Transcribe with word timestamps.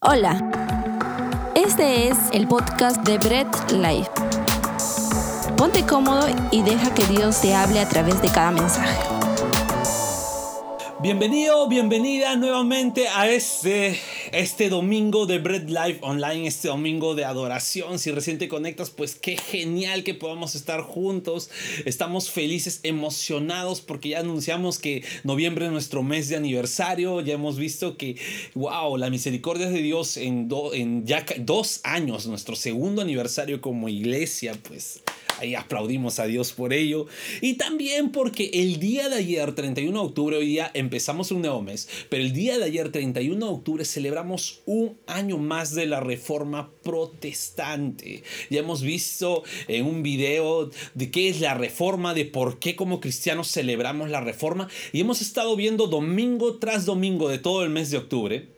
Hola, 0.00 0.38
este 1.56 2.06
es 2.06 2.16
el 2.32 2.46
podcast 2.46 3.02
de 3.02 3.18
Bread 3.18 3.48
Life. 3.72 4.08
Ponte 5.56 5.84
cómodo 5.84 6.28
y 6.52 6.62
deja 6.62 6.94
que 6.94 7.04
Dios 7.06 7.40
te 7.40 7.52
hable 7.52 7.80
a 7.80 7.88
través 7.88 8.22
de 8.22 8.28
cada 8.28 8.52
mensaje. 8.52 8.96
Bienvenido, 11.00 11.66
bienvenida 11.66 12.36
nuevamente 12.36 13.08
a 13.08 13.28
este, 13.28 13.98
este 14.32 14.68
domingo 14.68 15.26
de 15.26 15.38
Bread 15.38 15.68
Life 15.68 15.98
Online, 16.02 16.46
este 16.46 16.68
domingo 16.68 17.14
de 17.14 17.24
adoración. 17.24 17.98
Si 17.98 18.10
recién 18.10 18.38
te 18.38 18.48
conectas, 18.48 18.90
pues 18.90 19.14
qué 19.14 19.36
genial 19.36 20.04
que 20.04 20.14
podamos 20.14 20.54
estar 20.54 20.82
juntos. 20.82 21.50
Estamos 21.84 22.30
felices, 22.30 22.80
emocionados 22.82 23.80
porque 23.80 24.10
ya 24.10 24.20
anunciamos 24.20 24.78
que 24.78 25.04
noviembre 25.24 25.66
es 25.66 25.72
nuestro 25.72 26.02
mes 26.02 26.28
de 26.28 26.36
aniversario. 26.36 27.20
Ya 27.20 27.34
hemos 27.34 27.58
visto 27.58 27.96
que, 27.96 28.16
wow, 28.54 28.96
la 28.96 29.10
misericordia 29.10 29.68
de 29.68 29.82
Dios 29.82 30.16
en, 30.16 30.48
en 30.72 31.06
ya 31.06 31.24
dos 31.38 31.80
años, 31.84 32.26
nuestro 32.26 32.56
segundo 32.56 33.02
aniversario 33.02 33.60
como 33.60 33.88
iglesia, 33.88 34.54
pues 34.62 35.02
Ahí 35.38 35.54
aplaudimos 35.54 36.18
a 36.18 36.26
Dios 36.26 36.52
por 36.52 36.72
ello. 36.72 37.06
Y 37.40 37.54
también 37.54 38.10
porque 38.10 38.50
el 38.52 38.80
día 38.80 39.08
de 39.08 39.16
ayer, 39.16 39.54
31 39.54 40.00
de 40.00 40.06
octubre, 40.06 40.36
hoy 40.36 40.46
día 40.46 40.70
empezamos 40.74 41.30
un 41.30 41.42
nuevo 41.42 41.62
mes, 41.62 41.88
pero 42.08 42.22
el 42.22 42.32
día 42.32 42.58
de 42.58 42.64
ayer, 42.64 42.90
31 42.90 43.46
de 43.46 43.52
octubre, 43.52 43.84
celebramos 43.84 44.60
un 44.66 44.96
año 45.06 45.38
más 45.38 45.74
de 45.74 45.86
la 45.86 46.00
reforma 46.00 46.70
protestante. 46.82 48.22
Ya 48.50 48.60
hemos 48.60 48.82
visto 48.82 49.44
en 49.68 49.86
un 49.86 50.02
video 50.02 50.70
de 50.94 51.10
qué 51.10 51.28
es 51.28 51.40
la 51.40 51.54
reforma, 51.54 52.14
de 52.14 52.24
por 52.24 52.58
qué 52.58 52.76
como 52.76 53.00
cristianos 53.00 53.50
celebramos 53.50 54.10
la 54.10 54.20
reforma. 54.20 54.68
Y 54.92 55.00
hemos 55.00 55.20
estado 55.20 55.54
viendo 55.56 55.86
domingo 55.86 56.58
tras 56.58 56.84
domingo 56.84 57.28
de 57.28 57.38
todo 57.38 57.62
el 57.62 57.70
mes 57.70 57.90
de 57.90 57.98
octubre 57.98 58.57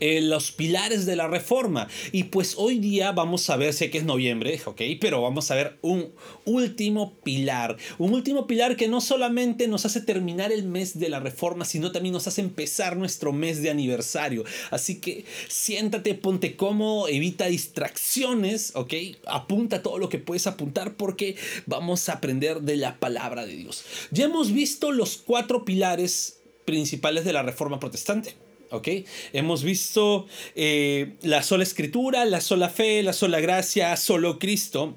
eh, 0.00 0.20
los 0.20 0.52
pilares 0.52 1.06
de 1.06 1.16
la 1.16 1.28
reforma. 1.28 1.88
Y 2.12 2.24
pues 2.24 2.54
hoy 2.56 2.78
día 2.78 3.12
vamos 3.12 3.48
a 3.50 3.56
ver, 3.56 3.72
sé 3.72 3.90
que 3.90 3.98
es 3.98 4.04
noviembre, 4.04 4.60
ok, 4.64 4.80
pero 5.00 5.22
vamos 5.22 5.50
a 5.50 5.54
ver 5.54 5.78
un 5.82 6.12
último 6.44 7.14
pilar. 7.22 7.76
Un 7.98 8.14
último 8.14 8.46
pilar 8.46 8.76
que 8.76 8.88
no 8.88 9.00
solamente 9.00 9.68
nos 9.68 9.86
hace 9.86 10.00
terminar 10.00 10.52
el 10.52 10.64
mes 10.64 10.98
de 10.98 11.08
la 11.08 11.20
reforma, 11.20 11.64
sino 11.64 11.92
también 11.92 12.12
nos 12.12 12.26
hace 12.26 12.40
empezar 12.40 12.96
nuestro 12.96 13.32
mes 13.32 13.62
de 13.62 13.70
aniversario. 13.70 14.44
Así 14.70 15.00
que 15.00 15.24
siéntate, 15.48 16.14
ponte 16.14 16.56
cómodo, 16.56 17.08
evita 17.08 17.46
distracciones, 17.46 18.72
ok, 18.74 18.94
apunta 19.26 19.82
todo 19.82 19.98
lo 19.98 20.08
que 20.08 20.18
puedes 20.18 20.46
apuntar 20.46 20.96
porque 20.96 21.36
vamos 21.66 22.08
a 22.08 22.14
aprender 22.14 22.62
de 22.62 22.76
la 22.76 22.98
palabra 22.98 23.46
de 23.46 23.56
Dios. 23.56 23.84
Ya 24.10 24.24
hemos 24.24 24.52
visto 24.52 24.92
los 24.92 25.16
cuatro 25.16 25.64
pilares 25.64 26.40
principales 26.64 27.24
de 27.24 27.32
la 27.32 27.42
reforma 27.42 27.80
protestante. 27.80 28.34
¿Ok? 28.70 28.88
Hemos 29.32 29.62
visto 29.62 30.26
eh, 30.54 31.14
la 31.22 31.42
sola 31.42 31.62
escritura, 31.62 32.24
la 32.24 32.40
sola 32.40 32.68
fe, 32.68 33.02
la 33.02 33.12
sola 33.12 33.40
gracia, 33.40 33.96
solo 33.96 34.38
Cristo. 34.38 34.96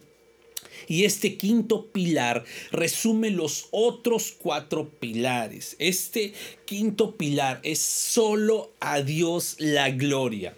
Y 0.88 1.06
este 1.06 1.38
quinto 1.38 1.88
pilar 1.92 2.44
resume 2.72 3.30
los 3.30 3.68
otros 3.72 4.34
cuatro 4.38 4.90
pilares. 4.90 5.76
Este 5.80 6.34
quinto 6.66 7.16
pilar 7.16 7.62
es 7.64 7.80
solo 7.80 8.72
a 8.80 9.02
Dios 9.02 9.56
la 9.60 9.92
gloria. 9.92 10.56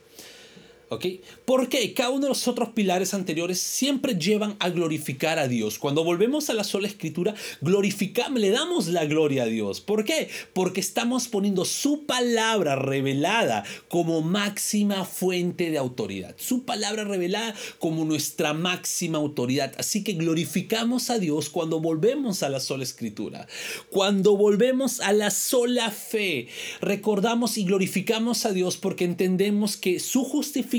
¿Ok? 0.89 1.05
Porque 1.45 1.94
cada 1.95 2.11
uno 2.11 2.23
de 2.23 2.30
los 2.30 2.47
otros 2.47 2.69
pilares 2.69 3.16
anteriores 3.16 3.59
siempre 3.59 4.16
llevan 4.16 4.55
a 4.59 4.69
glorificar 4.69 5.39
a 5.39 5.47
Dios. 5.47 5.80
Cuando 5.80 6.03
volvemos 6.03 6.52
a 6.52 6.53
la 6.53 6.64
sola 6.64 6.88
escritura, 6.88 7.33
glorificamos, 7.61 8.39
le 8.39 8.52
damos 8.52 8.88
la 8.88 9.05
gloria 9.05 9.44
a 9.44 9.47
Dios. 9.47 9.81
¿Por 9.81 10.03
qué? 10.03 10.30
Porque 10.53 10.81
estamos 10.81 11.27
poniendo 11.27 11.66
su 11.66 12.05
palabra 12.05 12.75
revelada 12.75 13.64
como 13.88 14.22
máxima 14.22 15.05
fuente 15.05 15.72
de 15.72 15.80
autoridad. 15.80 16.36
Su 16.38 16.66
palabra 16.66 17.03
revelada 17.03 17.55
como 17.80 18.05
nuestra 18.05 18.53
máxima 18.53 19.17
autoridad. 19.17 19.73
Así 19.80 20.03
que 20.03 20.14
glorificamos 20.14 21.09
a 21.09 21.17
Dios 21.17 21.49
cuando 21.49 21.80
volvemos 21.80 22.43
a 22.43 22.49
la 22.49 22.59
sola 22.59 22.83
escritura. 22.83 23.48
Cuando 23.89 24.38
volvemos 24.38 24.99
a 24.99 25.14
la 25.14 25.32
sola 25.32 25.89
fe, 25.89 26.48
recordamos 26.80 27.58
y 27.58 27.65
glorificamos 27.65 28.45
a 28.45 28.52
Dios 28.52 28.77
porque 28.77 29.05
entendemos 29.05 29.77
que 29.77 29.99
su 29.99 30.23
justificación 30.23 30.74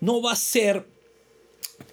no 0.00 0.22
va 0.22 0.32
a 0.32 0.36
ser 0.36 0.86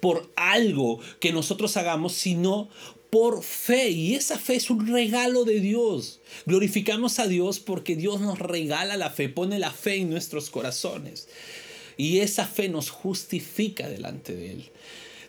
por 0.00 0.30
algo 0.36 1.00
que 1.20 1.32
nosotros 1.32 1.76
hagamos, 1.76 2.12
sino 2.12 2.68
por 3.10 3.42
fe. 3.42 3.90
Y 3.90 4.14
esa 4.14 4.38
fe 4.38 4.56
es 4.56 4.70
un 4.70 4.86
regalo 4.86 5.44
de 5.44 5.60
Dios. 5.60 6.20
Glorificamos 6.44 7.18
a 7.18 7.26
Dios 7.26 7.60
porque 7.60 7.96
Dios 7.96 8.20
nos 8.20 8.38
regala 8.38 8.96
la 8.96 9.10
fe, 9.10 9.28
pone 9.28 9.58
la 9.58 9.70
fe 9.70 9.96
en 9.96 10.10
nuestros 10.10 10.50
corazones. 10.50 11.28
Y 11.96 12.18
esa 12.18 12.46
fe 12.46 12.68
nos 12.68 12.90
justifica 12.90 13.88
delante 13.88 14.34
de 14.34 14.52
Él. 14.52 14.70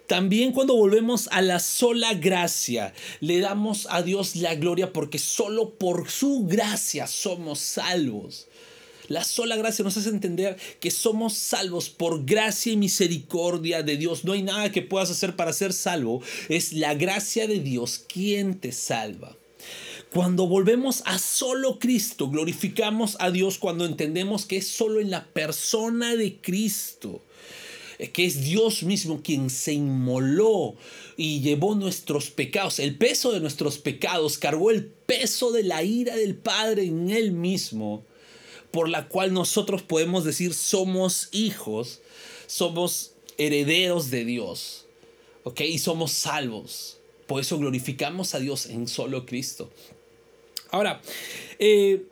También 0.07 0.53
cuando 0.53 0.75
volvemos 0.75 1.27
a 1.31 1.41
la 1.41 1.59
sola 1.59 2.13
gracia, 2.13 2.93
le 3.19 3.39
damos 3.39 3.87
a 3.89 4.01
Dios 4.01 4.37
la 4.37 4.55
gloria 4.55 4.93
porque 4.93 5.19
solo 5.19 5.71
por 5.71 6.09
su 6.09 6.45
gracia 6.45 7.07
somos 7.07 7.59
salvos. 7.59 8.47
La 9.07 9.23
sola 9.23 9.55
gracia 9.55 9.83
nos 9.83 9.95
hace 9.95 10.09
entender 10.09 10.57
que 10.79 10.91
somos 10.91 11.33
salvos 11.33 11.89
por 11.89 12.25
gracia 12.25 12.73
y 12.73 12.77
misericordia 12.77 13.83
de 13.83 13.97
Dios. 13.97 14.25
No 14.25 14.33
hay 14.33 14.43
nada 14.43 14.71
que 14.71 14.81
puedas 14.81 15.09
hacer 15.09 15.35
para 15.35 15.53
ser 15.53 15.71
salvo. 15.73 16.21
Es 16.49 16.73
la 16.73 16.93
gracia 16.93 17.47
de 17.47 17.59
Dios 17.59 18.03
quien 18.07 18.59
te 18.59 18.71
salva. 18.71 19.37
Cuando 20.11 20.47
volvemos 20.47 21.03
a 21.05 21.19
solo 21.19 21.79
Cristo, 21.79 22.29
glorificamos 22.29 23.17
a 23.19 23.31
Dios 23.31 23.57
cuando 23.57 23.85
entendemos 23.85 24.45
que 24.45 24.57
es 24.57 24.67
solo 24.67 24.99
en 24.99 25.11
la 25.11 25.25
persona 25.25 26.15
de 26.15 26.37
Cristo 26.37 27.21
que 28.13 28.25
es 28.25 28.43
Dios 28.43 28.83
mismo 28.83 29.21
quien 29.23 29.49
se 29.49 29.73
inmoló 29.73 30.75
y 31.15 31.41
llevó 31.41 31.73
nuestros 31.73 32.29
pecados, 32.29 32.77
el 32.77 32.95
peso 32.95 33.31
de 33.31 33.39
nuestros 33.39 33.79
pecados, 33.79 34.37
cargó 34.37 34.69
el 34.69 34.85
peso 34.85 35.51
de 35.51 35.63
la 35.63 35.81
ira 35.81 36.15
del 36.15 36.35
Padre 36.35 36.83
en 36.83 37.09
Él 37.09 37.31
mismo 37.31 38.05
por 38.77 38.89
la 38.89 39.07
cual 39.07 39.33
nosotros 39.33 39.81
podemos 39.81 40.23
decir 40.23 40.53
somos 40.53 41.29
hijos, 41.31 41.99
somos 42.45 43.13
herederos 43.39 44.11
de 44.11 44.23
Dios, 44.23 44.85
¿ok? 45.45 45.61
Y 45.61 45.79
somos 45.79 46.11
salvos. 46.11 46.99
Por 47.25 47.41
eso 47.41 47.57
glorificamos 47.57 48.35
a 48.35 48.39
Dios 48.39 48.67
en 48.67 48.87
solo 48.87 49.25
Cristo. 49.25 49.71
Ahora, 50.69 51.01
eh, 51.57 52.03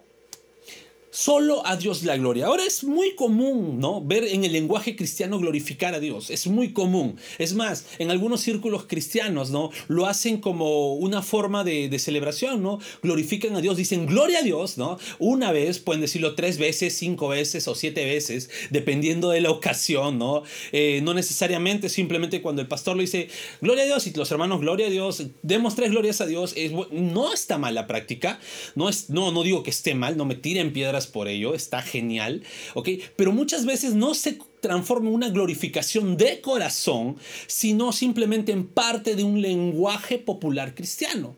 Solo 1.15 1.65
a 1.65 1.77
Dios 1.77 2.03
la 2.03 2.17
gloria. 2.17 2.47
Ahora 2.47 2.65
es 2.65 2.83
muy 2.83 3.15
común, 3.15 3.79
¿no? 3.79 4.01
Ver 4.01 4.25
en 4.25 4.43
el 4.43 4.51
lenguaje 4.51 4.97
cristiano 4.97 5.39
glorificar 5.39 5.93
a 5.93 6.01
Dios. 6.01 6.29
Es 6.29 6.45
muy 6.45 6.73
común. 6.73 7.15
Es 7.37 7.53
más, 7.53 7.85
en 7.99 8.11
algunos 8.11 8.41
círculos 8.41 8.83
cristianos, 8.85 9.49
¿no? 9.49 9.71
Lo 9.87 10.07
hacen 10.07 10.41
como 10.41 10.95
una 10.95 11.21
forma 11.21 11.63
de, 11.63 11.97
celebración, 11.99 12.61
¿no? 12.61 12.79
Glorifican 13.01 13.55
a 13.55 13.61
Dios, 13.61 13.77
dicen 13.77 14.07
gloria 14.07 14.39
a 14.39 14.41
Dios, 14.41 14.77
¿no? 14.77 14.99
Una 15.17 15.53
vez, 15.53 15.79
pueden 15.79 16.01
decirlo 16.01 16.35
tres 16.35 16.57
veces, 16.57 16.97
cinco 16.97 17.29
veces 17.29 17.69
o 17.69 17.75
siete 17.75 18.03
veces, 18.03 18.49
dependiendo 18.69 19.29
de 19.29 19.39
la 19.39 19.51
ocasión, 19.51 20.19
¿no? 20.19 20.43
Eh, 20.73 20.99
no 21.01 21.13
necesariamente, 21.13 21.87
simplemente 21.87 22.41
cuando 22.41 22.61
el 22.61 22.67
pastor 22.67 22.97
lo 22.97 23.01
dice 23.01 23.29
gloria 23.61 23.83
a 23.83 23.87
Dios 23.87 24.05
y 24.05 24.11
los 24.11 24.29
hermanos 24.31 24.59
gloria 24.59 24.87
a 24.87 24.89
Dios, 24.89 25.23
demos 25.43 25.75
tres 25.75 25.91
glorias 25.91 26.19
a 26.19 26.25
Dios. 26.25 26.53
No 26.91 27.33
está 27.33 27.57
mal 27.57 27.73
la 27.73 27.87
práctica. 27.87 28.37
No, 28.75 28.89
es, 28.89 29.09
no, 29.09 29.31
no 29.31 29.43
digo 29.43 29.63
que 29.63 29.69
esté 29.69 29.95
mal, 29.95 30.17
no 30.17 30.25
me 30.25 30.35
tiren 30.35 30.73
piedras 30.73 31.04
por 31.05 31.27
ello, 31.27 31.53
está 31.53 31.81
genial, 31.81 32.43
¿ok? 32.73 32.89
Pero 33.15 33.31
muchas 33.31 33.65
veces 33.65 33.93
no 33.93 34.13
se 34.13 34.39
transforma 34.61 35.09
en 35.09 35.15
una 35.15 35.29
glorificación 35.29 36.17
de 36.17 36.41
corazón, 36.41 37.17
sino 37.47 37.91
simplemente 37.91 38.51
en 38.51 38.67
parte 38.67 39.15
de 39.15 39.23
un 39.23 39.41
lenguaje 39.41 40.17
popular 40.17 40.75
cristiano. 40.75 41.35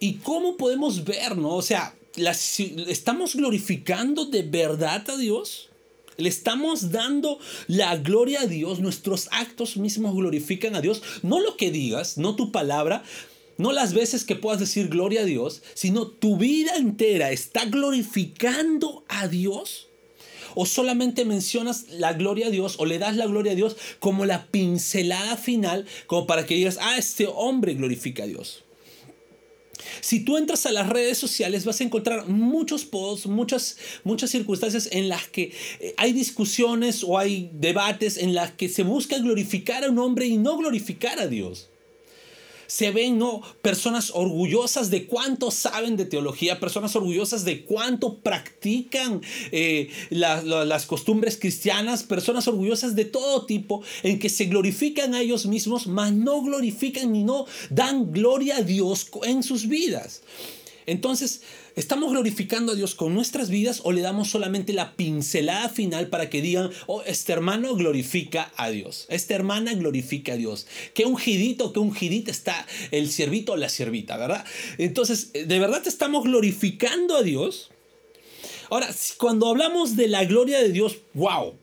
¿Y 0.00 0.14
cómo 0.14 0.56
podemos 0.56 1.04
ver, 1.04 1.36
no? 1.36 1.54
O 1.54 1.62
sea, 1.62 1.94
¿estamos 2.16 3.36
glorificando 3.36 4.24
de 4.24 4.42
verdad 4.42 5.08
a 5.10 5.16
Dios? 5.16 5.68
Le 6.16 6.28
estamos 6.28 6.90
dando 6.90 7.38
la 7.66 7.96
gloria 7.96 8.42
a 8.42 8.46
Dios, 8.46 8.80
nuestros 8.80 9.28
actos 9.30 9.76
mismos 9.76 10.14
glorifican 10.14 10.74
a 10.74 10.80
Dios, 10.80 11.02
no 11.22 11.40
lo 11.40 11.56
que 11.56 11.70
digas, 11.70 12.18
no 12.18 12.36
tu 12.36 12.52
palabra, 12.52 13.02
no 13.60 13.72
las 13.72 13.92
veces 13.92 14.24
que 14.24 14.36
puedas 14.36 14.58
decir 14.58 14.88
gloria 14.88 15.20
a 15.20 15.24
Dios, 15.24 15.62
sino 15.74 16.06
tu 16.06 16.38
vida 16.38 16.76
entera 16.76 17.30
está 17.30 17.66
glorificando 17.66 19.04
a 19.08 19.28
Dios. 19.28 19.88
O 20.54 20.66
solamente 20.66 21.24
mencionas 21.24 21.84
la 21.90 22.14
gloria 22.14 22.48
a 22.48 22.50
Dios 22.50 22.76
o 22.78 22.86
le 22.86 22.98
das 22.98 23.16
la 23.16 23.26
gloria 23.26 23.52
a 23.52 23.54
Dios 23.54 23.76
como 24.00 24.26
la 24.26 24.46
pincelada 24.46 25.36
final, 25.36 25.86
como 26.06 26.26
para 26.26 26.44
que 26.44 26.54
digas, 26.54 26.78
ah, 26.80 26.96
este 26.98 27.28
hombre 27.28 27.74
glorifica 27.74 28.24
a 28.24 28.26
Dios. 28.26 28.64
Si 30.00 30.24
tú 30.24 30.36
entras 30.36 30.66
a 30.66 30.72
las 30.72 30.88
redes 30.88 31.18
sociales 31.18 31.64
vas 31.64 31.80
a 31.80 31.84
encontrar 31.84 32.26
muchos 32.26 32.84
posts, 32.84 33.26
muchas, 33.26 33.76
muchas 34.04 34.30
circunstancias 34.30 34.88
en 34.90 35.08
las 35.08 35.28
que 35.28 35.52
eh, 35.80 35.94
hay 35.96 36.12
discusiones 36.12 37.04
o 37.04 37.18
hay 37.18 37.50
debates 37.52 38.16
en 38.16 38.34
las 38.34 38.52
que 38.52 38.68
se 38.68 38.82
busca 38.82 39.18
glorificar 39.18 39.84
a 39.84 39.90
un 39.90 39.98
hombre 39.98 40.26
y 40.26 40.36
no 40.36 40.56
glorificar 40.56 41.20
a 41.20 41.28
Dios. 41.28 41.69
Se 42.70 42.92
ven 42.92 43.18
¿no? 43.18 43.42
personas 43.62 44.12
orgullosas 44.14 44.90
de 44.90 45.06
cuánto 45.06 45.50
saben 45.50 45.96
de 45.96 46.04
teología, 46.04 46.60
personas 46.60 46.94
orgullosas 46.94 47.44
de 47.44 47.64
cuánto 47.64 48.18
practican 48.18 49.22
eh, 49.50 49.90
las 50.10 50.86
costumbres 50.86 51.36
cristianas, 51.36 52.04
personas 52.04 52.46
orgullosas 52.46 52.94
de 52.94 53.06
todo 53.06 53.44
tipo, 53.44 53.82
en 54.04 54.20
que 54.20 54.28
se 54.28 54.44
glorifican 54.44 55.14
a 55.14 55.20
ellos 55.20 55.46
mismos, 55.46 55.88
mas 55.88 56.12
no 56.12 56.42
glorifican 56.42 57.10
ni 57.10 57.24
no 57.24 57.46
dan 57.70 58.12
gloria 58.12 58.58
a 58.58 58.62
Dios 58.62 59.08
en 59.24 59.42
sus 59.42 59.66
vidas. 59.66 60.22
Entonces, 60.86 61.42
¿estamos 61.76 62.10
glorificando 62.10 62.72
a 62.72 62.74
Dios 62.74 62.94
con 62.94 63.14
nuestras 63.14 63.50
vidas 63.50 63.80
o 63.84 63.92
le 63.92 64.00
damos 64.00 64.28
solamente 64.28 64.72
la 64.72 64.96
pincelada 64.96 65.68
final 65.68 66.08
para 66.08 66.30
que 66.30 66.42
digan, 66.42 66.70
oh, 66.86 67.02
este 67.02 67.32
hermano 67.32 67.74
glorifica 67.74 68.52
a 68.56 68.70
Dios, 68.70 69.06
esta 69.08 69.34
hermana 69.34 69.74
glorifica 69.74 70.34
a 70.34 70.36
Dios? 70.36 70.66
Qué 70.94 71.04
ungidito, 71.04 71.72
qué 71.72 71.80
ungidita 71.80 72.30
está 72.30 72.66
el 72.90 73.10
siervito 73.10 73.52
o 73.52 73.56
la 73.56 73.68
siervita, 73.68 74.16
¿verdad? 74.16 74.44
Entonces, 74.78 75.32
¿de 75.32 75.58
verdad 75.58 75.82
estamos 75.86 76.24
glorificando 76.24 77.16
a 77.16 77.22
Dios? 77.22 77.70
Ahora, 78.70 78.88
cuando 79.18 79.48
hablamos 79.48 79.96
de 79.96 80.08
la 80.08 80.24
gloria 80.24 80.60
de 80.60 80.70
Dios, 80.70 80.98
wow, 81.14 81.54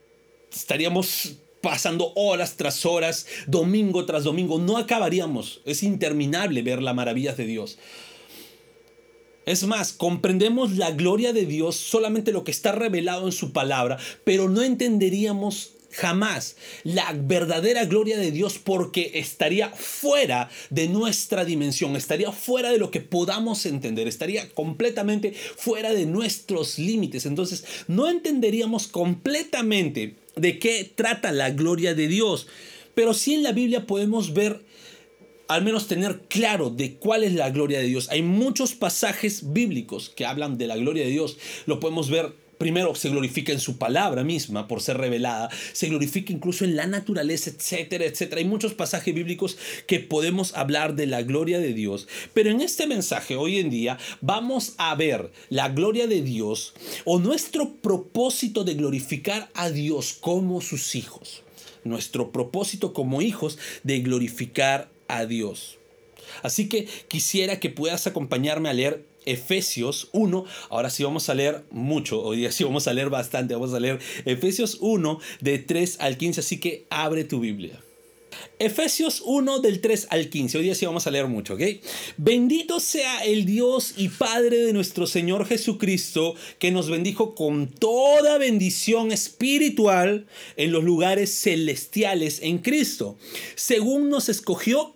estaríamos 0.53 1.37
pasando 1.61 2.13
horas 2.15 2.57
tras 2.57 2.85
horas, 2.85 3.25
domingo 3.47 4.05
tras 4.05 4.23
domingo, 4.23 4.59
no 4.59 4.77
acabaríamos. 4.77 5.61
Es 5.65 5.83
interminable 5.83 6.61
ver 6.61 6.81
las 6.81 6.95
maravillas 6.95 7.37
de 7.37 7.45
Dios. 7.45 7.77
Es 9.47 9.63
más, 9.63 9.93
comprendemos 9.93 10.75
la 10.75 10.91
gloria 10.91 11.31
de 11.31 11.45
Dios 11.45 11.77
solamente 11.77 12.33
lo 12.33 12.43
que 12.43 12.51
está 12.51 12.73
revelado 12.73 13.25
en 13.25 13.31
su 13.31 13.53
palabra, 13.53 13.97
pero 14.25 14.49
no 14.49 14.61
entenderíamos 14.61 15.71
jamás 15.89 16.57
la 16.83 17.13
verdadera 17.13 17.85
gloria 17.85 18.17
de 18.17 18.31
Dios 18.31 18.59
porque 18.61 19.11
estaría 19.13 19.69
fuera 19.69 20.49
de 20.69 20.89
nuestra 20.89 21.45
dimensión, 21.45 21.95
estaría 21.95 22.33
fuera 22.33 22.71
de 22.71 22.77
lo 22.77 22.91
que 22.91 22.99
podamos 22.99 23.65
entender, 23.65 24.05
estaría 24.05 24.49
completamente 24.49 25.31
fuera 25.31 25.93
de 25.93 26.05
nuestros 26.05 26.77
límites. 26.77 27.25
Entonces, 27.25 27.63
no 27.87 28.09
entenderíamos 28.09 28.87
completamente 28.87 30.15
de 30.35 30.59
qué 30.59 30.91
trata 30.93 31.31
la 31.31 31.51
gloria 31.51 31.95
de 31.95 32.09
Dios. 32.09 32.47
Pero 32.95 33.13
sí 33.13 33.35
en 33.35 33.43
la 33.43 33.53
Biblia 33.53 33.85
podemos 33.85 34.33
ver 34.33 34.66
al 35.47 35.63
menos 35.63 35.87
tener 35.87 36.21
claro 36.27 36.69
de 36.69 36.95
cuál 36.95 37.23
es 37.23 37.33
la 37.33 37.49
gloria 37.49 37.79
de 37.79 37.85
Dios. 37.85 38.09
Hay 38.09 38.21
muchos 38.21 38.73
pasajes 38.73 39.53
bíblicos 39.53 40.09
que 40.09 40.25
hablan 40.25 40.57
de 40.57 40.67
la 40.67 40.77
gloria 40.77 41.05
de 41.05 41.11
Dios. 41.11 41.37
Lo 41.65 41.79
podemos 41.79 42.09
ver 42.09 42.33
primero 42.57 42.95
se 42.95 43.09
glorifica 43.09 43.51
en 43.51 43.59
su 43.59 43.77
palabra 43.77 44.23
misma 44.23 44.67
por 44.67 44.81
ser 44.81 44.97
revelada, 44.97 45.49
se 45.73 45.89
glorifica 45.89 46.33
incluso 46.33 46.65
en 46.65 46.75
la 46.75 46.87
naturaleza, 46.87 47.49
etcétera, 47.49 48.05
etcétera. 48.05 48.39
Hay 48.39 48.47
muchos 48.47 48.73
pasajes 48.73 49.13
bíblicos 49.13 49.57
que 49.85 49.99
podemos 49.99 50.55
hablar 50.55 50.95
de 50.95 51.05
la 51.05 51.21
gloria 51.21 51.59
de 51.59 51.73
Dios, 51.73 52.07
pero 52.33 52.49
en 52.49 52.61
este 52.61 52.87
mensaje 52.87 53.35
hoy 53.35 53.59
en 53.59 53.69
día 53.69 53.97
vamos 54.21 54.73
a 54.77 54.95
ver 54.95 55.31
la 55.49 55.69
gloria 55.69 56.07
de 56.07 56.21
Dios 56.21 56.73
o 57.05 57.19
nuestro 57.19 57.73
propósito 57.75 58.63
de 58.63 58.75
glorificar 58.75 59.49
a 59.53 59.69
Dios 59.69 60.17
como 60.19 60.61
sus 60.61 60.95
hijos. 60.95 61.43
Nuestro 61.83 62.31
propósito 62.31 62.91
como 62.91 63.21
hijos 63.21 63.57
de 63.83 63.99
glorificar 63.99 64.89
a 65.07 65.25
Dios. 65.25 65.77
Así 66.43 66.69
que 66.69 66.87
quisiera 67.07 67.59
que 67.59 67.69
puedas 67.69 68.07
acompañarme 68.07 68.69
a 68.69 68.73
leer 68.73 69.05
Efesios 69.25 70.09
1. 70.13 70.45
Ahora 70.69 70.89
sí 70.89 71.03
vamos 71.03 71.29
a 71.29 71.35
leer 71.35 71.63
mucho, 71.69 72.21
hoy 72.21 72.37
día 72.37 72.51
sí 72.51 72.63
vamos 72.63 72.87
a 72.87 72.93
leer 72.93 73.09
bastante, 73.09 73.53
vamos 73.53 73.73
a 73.73 73.79
leer 73.79 73.99
Efesios 74.25 74.77
1 74.79 75.19
de 75.41 75.59
3 75.59 75.97
al 75.99 76.17
15, 76.17 76.39
así 76.39 76.59
que 76.59 76.85
abre 76.89 77.23
tu 77.23 77.39
Biblia. 77.39 77.81
Efesios 78.59 79.21
1 79.23 79.59
del 79.59 79.81
3 79.81 80.07
al 80.09 80.29
15. 80.29 80.57
Hoy 80.57 80.63
día 80.63 80.75
sí 80.75 80.85
vamos 80.85 81.05
a 81.07 81.11
leer 81.11 81.27
mucho, 81.27 81.55
¿ok? 81.55 81.61
Bendito 82.17 82.79
sea 82.79 83.23
el 83.23 83.45
Dios 83.45 83.93
y 83.97 84.09
Padre 84.09 84.57
de 84.57 84.73
nuestro 84.73 85.05
Señor 85.07 85.45
Jesucristo, 85.45 86.35
que 86.59 86.71
nos 86.71 86.89
bendijo 86.89 87.35
con 87.35 87.67
toda 87.67 88.37
bendición 88.37 89.11
espiritual 89.11 90.27
en 90.55 90.71
los 90.71 90.83
lugares 90.83 91.33
celestiales 91.33 92.39
en 92.41 92.59
Cristo, 92.59 93.17
según 93.55 94.09
nos 94.09 94.29
escogió 94.29 94.95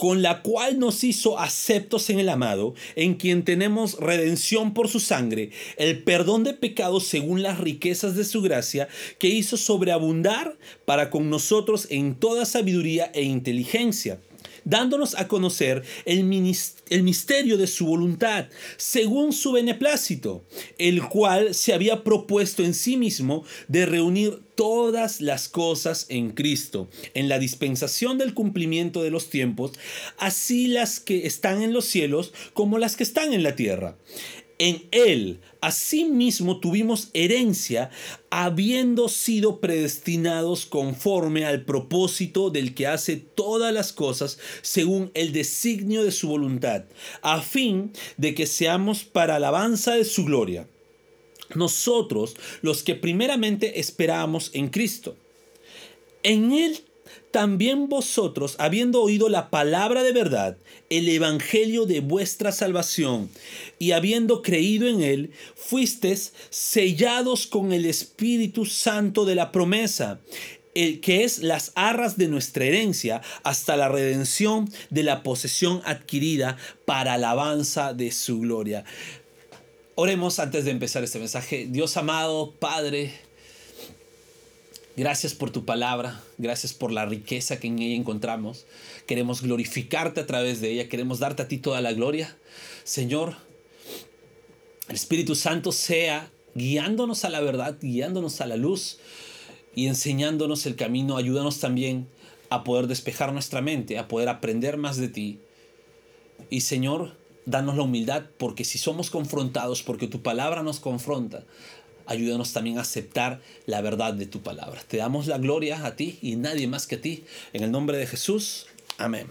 con 0.00 0.22
la 0.22 0.40
cual 0.40 0.78
nos 0.78 1.04
hizo 1.04 1.38
aceptos 1.38 2.08
en 2.08 2.18
el 2.18 2.30
amado, 2.30 2.72
en 2.96 3.16
quien 3.16 3.44
tenemos 3.44 3.98
redención 4.00 4.72
por 4.72 4.88
su 4.88 4.98
sangre, 4.98 5.50
el 5.76 6.02
perdón 6.02 6.42
de 6.42 6.54
pecados 6.54 7.06
según 7.06 7.42
las 7.42 7.58
riquezas 7.58 8.16
de 8.16 8.24
su 8.24 8.40
gracia, 8.40 8.88
que 9.18 9.28
hizo 9.28 9.58
sobreabundar 9.58 10.56
para 10.86 11.10
con 11.10 11.28
nosotros 11.28 11.86
en 11.90 12.14
toda 12.14 12.46
sabiduría 12.46 13.10
e 13.12 13.24
inteligencia 13.24 14.18
dándonos 14.64 15.14
a 15.14 15.28
conocer 15.28 15.82
el, 16.04 16.24
misterio 16.24 17.56
de 17.56 17.66
su 17.66 17.86
voluntad, 17.86 18.46
según 18.76 19.32
su 19.32 19.52
beneplácito, 19.52 20.44
el 20.78 21.02
cual 21.08 21.54
se 21.54 21.72
había 21.72 22.04
propuesto 22.04 22.64
en 22.64 22.74
sí 22.74 22.96
mismo 22.96 23.44
de 23.68 23.86
reunir 23.86 24.40
todas 24.54 25.20
las 25.20 25.48
cosas 25.48 26.06
en 26.08 26.30
Cristo, 26.30 26.88
en 27.14 27.28
la 27.28 27.38
dispensación 27.38 28.18
del 28.18 28.34
cumplimiento 28.34 29.02
de 29.02 29.10
los 29.10 29.30
tiempos, 29.30 29.72
así 30.18 30.66
las 30.66 31.00
que 31.00 31.26
están 31.26 31.62
en 31.62 31.72
los 31.72 31.86
cielos 31.86 32.32
como 32.52 32.78
las 32.78 32.96
que 32.96 33.02
están 33.02 33.32
en 33.32 33.42
la 33.42 33.56
tierra 33.56 33.96
en 34.60 34.86
Él 34.90 35.40
asimismo 35.62 36.60
tuvimos 36.60 37.08
herencia, 37.14 37.90
habiendo 38.28 39.08
sido 39.08 39.58
predestinados 39.58 40.66
conforme 40.66 41.46
al 41.46 41.64
propósito 41.64 42.50
del 42.50 42.74
que 42.74 42.86
hace 42.86 43.16
todas 43.16 43.72
las 43.72 43.94
cosas 43.94 44.38
según 44.60 45.10
el 45.14 45.32
designio 45.32 46.04
de 46.04 46.12
su 46.12 46.28
voluntad, 46.28 46.84
a 47.22 47.40
fin 47.40 47.92
de 48.18 48.34
que 48.34 48.46
seamos 48.46 49.02
para 49.04 49.36
alabanza 49.36 49.94
de 49.94 50.04
su 50.04 50.26
gloria. 50.26 50.68
Nosotros, 51.54 52.36
los 52.60 52.82
que 52.82 52.94
primeramente 52.94 53.80
esperábamos 53.80 54.50
en 54.52 54.68
Cristo. 54.68 55.16
En 56.22 56.52
Él 56.52 56.84
también 57.30 57.88
vosotros, 57.88 58.56
habiendo 58.58 59.02
oído 59.02 59.28
la 59.28 59.50
palabra 59.50 60.02
de 60.02 60.12
verdad, 60.12 60.56
el 60.88 61.08
evangelio 61.08 61.86
de 61.86 62.00
vuestra 62.00 62.52
salvación, 62.52 63.30
y 63.78 63.92
habiendo 63.92 64.42
creído 64.42 64.88
en 64.88 65.02
él, 65.02 65.30
fuisteis 65.54 66.32
sellados 66.50 67.46
con 67.46 67.72
el 67.72 67.86
Espíritu 67.86 68.66
Santo 68.66 69.24
de 69.24 69.34
la 69.34 69.52
promesa, 69.52 70.20
el 70.74 71.00
que 71.00 71.24
es 71.24 71.38
las 71.38 71.72
arras 71.74 72.16
de 72.16 72.28
nuestra 72.28 72.64
herencia 72.64 73.22
hasta 73.42 73.76
la 73.76 73.88
redención 73.88 74.70
de 74.90 75.02
la 75.02 75.22
posesión 75.22 75.82
adquirida 75.84 76.56
para 76.84 77.14
alabanza 77.14 77.92
de 77.92 78.12
su 78.12 78.40
gloria. 78.40 78.84
Oremos 79.96 80.38
antes 80.38 80.64
de 80.64 80.70
empezar 80.70 81.04
este 81.04 81.18
mensaje. 81.18 81.66
Dios 81.68 81.96
amado, 81.96 82.52
Padre, 82.58 83.12
Gracias 84.96 85.34
por 85.34 85.50
tu 85.50 85.64
palabra, 85.64 86.20
gracias 86.36 86.74
por 86.74 86.90
la 86.90 87.06
riqueza 87.06 87.60
que 87.60 87.68
en 87.68 87.78
ella 87.78 87.94
encontramos. 87.94 88.66
Queremos 89.06 89.40
glorificarte 89.40 90.20
a 90.20 90.26
través 90.26 90.60
de 90.60 90.72
ella, 90.72 90.88
queremos 90.88 91.20
darte 91.20 91.42
a 91.42 91.48
ti 91.48 91.58
toda 91.58 91.80
la 91.80 91.92
gloria. 91.92 92.36
Señor, 92.82 93.36
el 94.88 94.96
Espíritu 94.96 95.36
Santo 95.36 95.70
sea 95.70 96.28
guiándonos 96.56 97.24
a 97.24 97.30
la 97.30 97.40
verdad, 97.40 97.76
guiándonos 97.80 98.40
a 98.40 98.46
la 98.46 98.56
luz 98.56 98.98
y 99.76 99.86
enseñándonos 99.86 100.66
el 100.66 100.74
camino. 100.74 101.16
Ayúdanos 101.16 101.60
también 101.60 102.08
a 102.48 102.64
poder 102.64 102.88
despejar 102.88 103.32
nuestra 103.32 103.62
mente, 103.62 103.96
a 103.96 104.08
poder 104.08 104.28
aprender 104.28 104.76
más 104.76 104.96
de 104.96 105.08
ti. 105.08 105.38
Y 106.50 106.62
Señor, 106.62 107.16
danos 107.46 107.76
la 107.76 107.84
humildad 107.84 108.24
porque 108.38 108.64
si 108.64 108.78
somos 108.78 109.10
confrontados, 109.10 109.84
porque 109.84 110.08
tu 110.08 110.22
palabra 110.22 110.64
nos 110.64 110.80
confronta, 110.80 111.44
ayúdanos 112.10 112.52
también 112.52 112.78
a 112.78 112.82
aceptar 112.82 113.40
la 113.66 113.80
verdad 113.80 114.12
de 114.12 114.26
tu 114.26 114.42
palabra. 114.42 114.82
Te 114.86 114.96
damos 114.96 115.28
la 115.28 115.38
gloria 115.38 115.86
a 115.86 115.94
ti 115.94 116.18
y 116.20 116.34
nadie 116.36 116.66
más 116.66 116.86
que 116.86 116.96
a 116.96 117.00
ti. 117.00 117.24
En 117.52 117.62
el 117.62 117.70
nombre 117.70 117.96
de 117.96 118.06
Jesús. 118.06 118.66
Amén. 118.98 119.28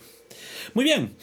Muy 0.73 0.85
bien. 0.85 1.15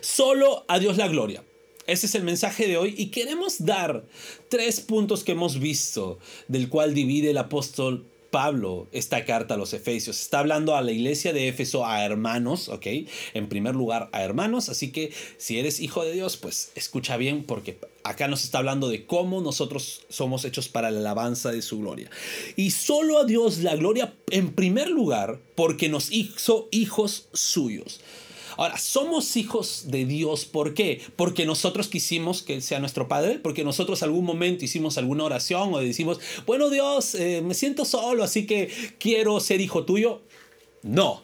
Solo 0.00 0.64
a 0.66 0.78
Dios 0.78 0.96
la 0.96 1.08
gloria. 1.08 1.44
Ese 1.86 2.06
es 2.06 2.14
el 2.14 2.24
mensaje 2.24 2.66
de 2.68 2.78
hoy 2.78 2.94
y 2.96 3.06
queremos 3.06 3.64
dar 3.66 4.06
tres 4.48 4.80
puntos 4.80 5.24
que 5.24 5.32
hemos 5.32 5.58
visto 5.58 6.18
del 6.48 6.68
cual 6.70 6.94
divide 6.94 7.30
el 7.30 7.38
apóstol 7.38 8.06
Pablo 8.30 8.88
esta 8.92 9.24
carta 9.24 9.54
a 9.54 9.56
los 9.56 9.72
Efesios. 9.72 10.20
Está 10.20 10.40
hablando 10.40 10.76
a 10.76 10.82
la 10.82 10.92
iglesia 10.92 11.32
de 11.32 11.48
Éfeso, 11.48 11.86
a 11.86 12.04
hermanos, 12.04 12.68
¿ok? 12.68 12.86
En 13.34 13.48
primer 13.48 13.74
lugar, 13.74 14.08
a 14.12 14.22
hermanos. 14.22 14.68
Así 14.68 14.92
que 14.92 15.12
si 15.36 15.58
eres 15.58 15.80
hijo 15.80 16.04
de 16.04 16.12
Dios, 16.12 16.36
pues 16.36 16.72
escucha 16.74 17.16
bien 17.16 17.44
porque 17.44 17.78
acá 18.04 18.28
nos 18.28 18.44
está 18.44 18.58
hablando 18.58 18.88
de 18.88 19.06
cómo 19.06 19.40
nosotros 19.40 20.02
somos 20.08 20.44
hechos 20.44 20.68
para 20.68 20.90
la 20.90 21.00
alabanza 21.00 21.50
de 21.50 21.62
su 21.62 21.80
gloria. 21.80 22.10
Y 22.56 22.70
solo 22.70 23.18
a 23.18 23.24
Dios 23.24 23.58
la 23.58 23.76
gloria 23.76 24.14
en 24.30 24.52
primer 24.52 24.88
lugar 24.88 25.38
porque 25.54 25.88
nos 25.88 26.10
hizo 26.12 26.68
hijos 26.70 27.28
suyos. 27.32 28.00
Ahora, 28.56 28.78
somos 28.78 29.36
hijos 29.36 29.84
de 29.86 30.04
Dios. 30.04 30.44
¿Por 30.44 30.74
qué? 30.74 31.00
Porque 31.16 31.46
nosotros 31.46 31.88
quisimos 31.88 32.42
que 32.42 32.60
sea 32.60 32.80
nuestro 32.80 33.08
Padre, 33.08 33.38
porque 33.38 33.64
nosotros 33.64 34.02
algún 34.02 34.24
momento 34.24 34.64
hicimos 34.64 34.98
alguna 34.98 35.24
oración 35.24 35.72
o 35.74 35.78
decimos, 35.78 36.20
bueno 36.46 36.70
Dios, 36.70 37.14
eh, 37.14 37.42
me 37.42 37.54
siento 37.54 37.84
solo, 37.84 38.24
así 38.24 38.46
que 38.46 38.70
quiero 38.98 39.40
ser 39.40 39.60
hijo 39.60 39.84
tuyo. 39.84 40.20
No, 40.82 41.22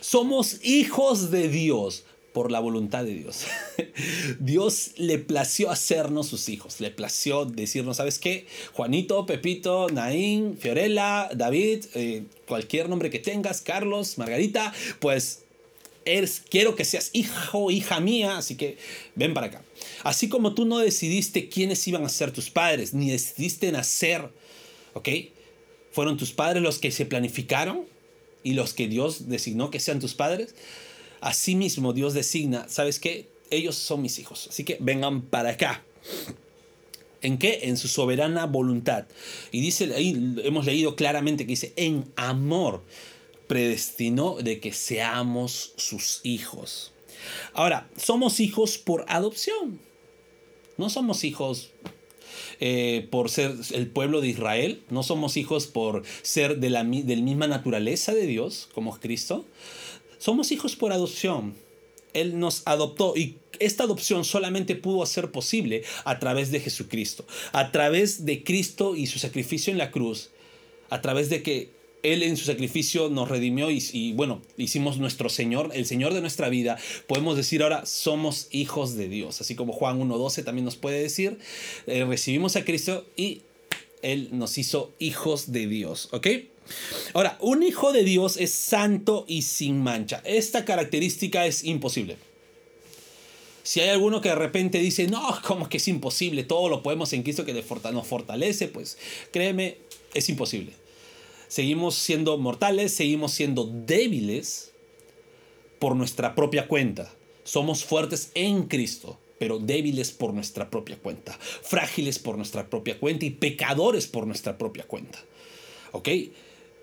somos 0.00 0.64
hijos 0.64 1.30
de 1.30 1.48
Dios 1.48 2.04
por 2.34 2.50
la 2.50 2.58
voluntad 2.58 3.04
de 3.04 3.14
Dios. 3.14 3.46
Dios 4.40 4.90
le 4.96 5.18
plació 5.18 5.70
hacernos 5.70 6.26
sus 6.26 6.48
hijos, 6.48 6.80
le 6.80 6.90
plació 6.90 7.44
decirnos, 7.44 7.98
¿sabes 7.98 8.18
qué? 8.18 8.46
Juanito, 8.72 9.24
Pepito, 9.24 9.86
Naín, 9.88 10.58
Fiorella, 10.58 11.30
David, 11.34 11.84
eh, 11.94 12.24
cualquier 12.46 12.88
nombre 12.88 13.08
que 13.08 13.20
tengas, 13.20 13.60
Carlos, 13.60 14.18
Margarita, 14.18 14.74
pues 14.98 15.43
quiero 16.48 16.76
que 16.76 16.84
seas 16.84 17.10
hijo, 17.12 17.70
hija 17.70 18.00
mía, 18.00 18.38
así 18.38 18.56
que 18.56 18.76
ven 19.14 19.34
para 19.34 19.48
acá. 19.48 19.64
Así 20.02 20.28
como 20.28 20.54
tú 20.54 20.64
no 20.64 20.78
decidiste 20.78 21.48
quiénes 21.48 21.86
iban 21.88 22.04
a 22.04 22.08
ser 22.08 22.30
tus 22.30 22.50
padres, 22.50 22.94
ni 22.94 23.10
decidiste 23.10 23.70
nacer, 23.72 24.30
¿ok? 24.94 25.08
Fueron 25.92 26.16
tus 26.16 26.32
padres 26.32 26.62
los 26.62 26.78
que 26.78 26.90
se 26.90 27.06
planificaron 27.06 27.84
y 28.42 28.54
los 28.54 28.74
que 28.74 28.88
Dios 28.88 29.28
designó 29.28 29.70
que 29.70 29.80
sean 29.80 30.00
tus 30.00 30.14
padres. 30.14 30.54
Asimismo, 31.20 31.92
Dios 31.92 32.14
designa, 32.14 32.66
¿sabes 32.68 33.00
qué? 33.00 33.28
Ellos 33.50 33.76
son 33.76 34.02
mis 34.02 34.18
hijos, 34.18 34.48
así 34.50 34.64
que 34.64 34.76
vengan 34.80 35.22
para 35.22 35.50
acá. 35.50 35.82
¿En 37.22 37.38
qué? 37.38 37.60
En 37.62 37.78
su 37.78 37.88
soberana 37.88 38.44
voluntad. 38.44 39.06
Y 39.50 39.62
dice 39.62 39.94
ahí, 39.94 40.34
hemos 40.44 40.66
leído 40.66 40.94
claramente 40.94 41.44
que 41.44 41.52
dice, 41.52 41.72
en 41.76 42.04
amor 42.16 42.82
predestinó 43.46 44.36
de 44.36 44.60
que 44.60 44.72
seamos 44.72 45.72
sus 45.76 46.20
hijos. 46.22 46.92
Ahora, 47.52 47.88
somos 47.96 48.40
hijos 48.40 48.78
por 48.78 49.04
adopción. 49.08 49.80
No 50.76 50.90
somos 50.90 51.24
hijos 51.24 51.70
eh, 52.60 53.08
por 53.10 53.30
ser 53.30 53.54
el 53.72 53.88
pueblo 53.88 54.20
de 54.20 54.28
Israel, 54.28 54.82
no 54.90 55.02
somos 55.02 55.36
hijos 55.36 55.66
por 55.66 56.02
ser 56.22 56.58
de 56.58 56.70
la 56.70 56.84
misma 56.84 57.46
naturaleza 57.46 58.14
de 58.14 58.26
Dios, 58.26 58.68
como 58.74 58.98
Cristo. 58.98 59.44
Somos 60.18 60.52
hijos 60.52 60.76
por 60.76 60.92
adopción. 60.92 61.54
Él 62.12 62.38
nos 62.38 62.62
adoptó 62.64 63.14
y 63.16 63.38
esta 63.58 63.84
adopción 63.84 64.24
solamente 64.24 64.76
pudo 64.76 65.04
ser 65.06 65.32
posible 65.32 65.82
a 66.04 66.18
través 66.18 66.50
de 66.50 66.60
Jesucristo, 66.60 67.24
a 67.52 67.72
través 67.72 68.24
de 68.24 68.44
Cristo 68.44 68.96
y 68.96 69.06
su 69.06 69.18
sacrificio 69.18 69.72
en 69.72 69.78
la 69.78 69.90
cruz, 69.90 70.30
a 70.90 71.00
través 71.00 71.28
de 71.28 71.42
que 71.42 71.70
él 72.04 72.22
en 72.22 72.36
su 72.36 72.44
sacrificio 72.44 73.08
nos 73.08 73.28
redimió 73.28 73.70
y, 73.70 74.12
bueno, 74.12 74.42
hicimos 74.56 74.98
nuestro 74.98 75.28
Señor, 75.30 75.70
el 75.74 75.86
Señor 75.86 76.12
de 76.14 76.20
nuestra 76.20 76.50
vida. 76.50 76.78
Podemos 77.06 77.36
decir 77.36 77.62
ahora, 77.62 77.86
somos 77.86 78.46
hijos 78.50 78.94
de 78.94 79.08
Dios. 79.08 79.40
Así 79.40 79.54
como 79.54 79.72
Juan 79.72 79.98
1.12 79.98 80.44
también 80.44 80.66
nos 80.66 80.76
puede 80.76 81.00
decir, 81.00 81.38
eh, 81.86 82.04
recibimos 82.04 82.56
a 82.56 82.64
Cristo 82.64 83.06
y 83.16 83.40
Él 84.02 84.28
nos 84.32 84.58
hizo 84.58 84.92
hijos 84.98 85.50
de 85.50 85.66
Dios. 85.66 86.10
¿Ok? 86.12 86.28
Ahora, 87.14 87.38
un 87.40 87.62
hijo 87.62 87.92
de 87.92 88.04
Dios 88.04 88.36
es 88.36 88.52
santo 88.52 89.24
y 89.26 89.42
sin 89.42 89.82
mancha. 89.82 90.22
Esta 90.24 90.66
característica 90.66 91.46
es 91.46 91.64
imposible. 91.64 92.16
Si 93.62 93.80
hay 93.80 93.88
alguno 93.88 94.20
que 94.20 94.28
de 94.28 94.34
repente 94.34 94.78
dice, 94.78 95.06
no, 95.06 95.40
como 95.42 95.70
que 95.70 95.78
es 95.78 95.88
imposible, 95.88 96.44
todo 96.44 96.68
lo 96.68 96.82
podemos 96.82 97.14
en 97.14 97.22
Cristo 97.22 97.46
que 97.46 97.54
nos 97.54 98.06
fortalece, 98.06 98.68
pues 98.68 98.98
créeme, 99.32 99.78
es 100.12 100.28
imposible. 100.28 100.83
Seguimos 101.54 101.94
siendo 101.94 102.36
mortales, 102.36 102.92
seguimos 102.92 103.30
siendo 103.30 103.62
débiles 103.64 104.72
por 105.78 105.94
nuestra 105.94 106.34
propia 106.34 106.66
cuenta. 106.66 107.14
Somos 107.44 107.84
fuertes 107.84 108.32
en 108.34 108.64
Cristo, 108.64 109.20
pero 109.38 109.60
débiles 109.60 110.10
por 110.10 110.34
nuestra 110.34 110.68
propia 110.68 110.98
cuenta, 110.98 111.38
frágiles 111.62 112.18
por 112.18 112.36
nuestra 112.36 112.68
propia 112.68 112.98
cuenta 112.98 113.24
y 113.24 113.30
pecadores 113.30 114.08
por 114.08 114.26
nuestra 114.26 114.58
propia 114.58 114.82
cuenta. 114.82 115.20
¿Ok? 115.92 116.08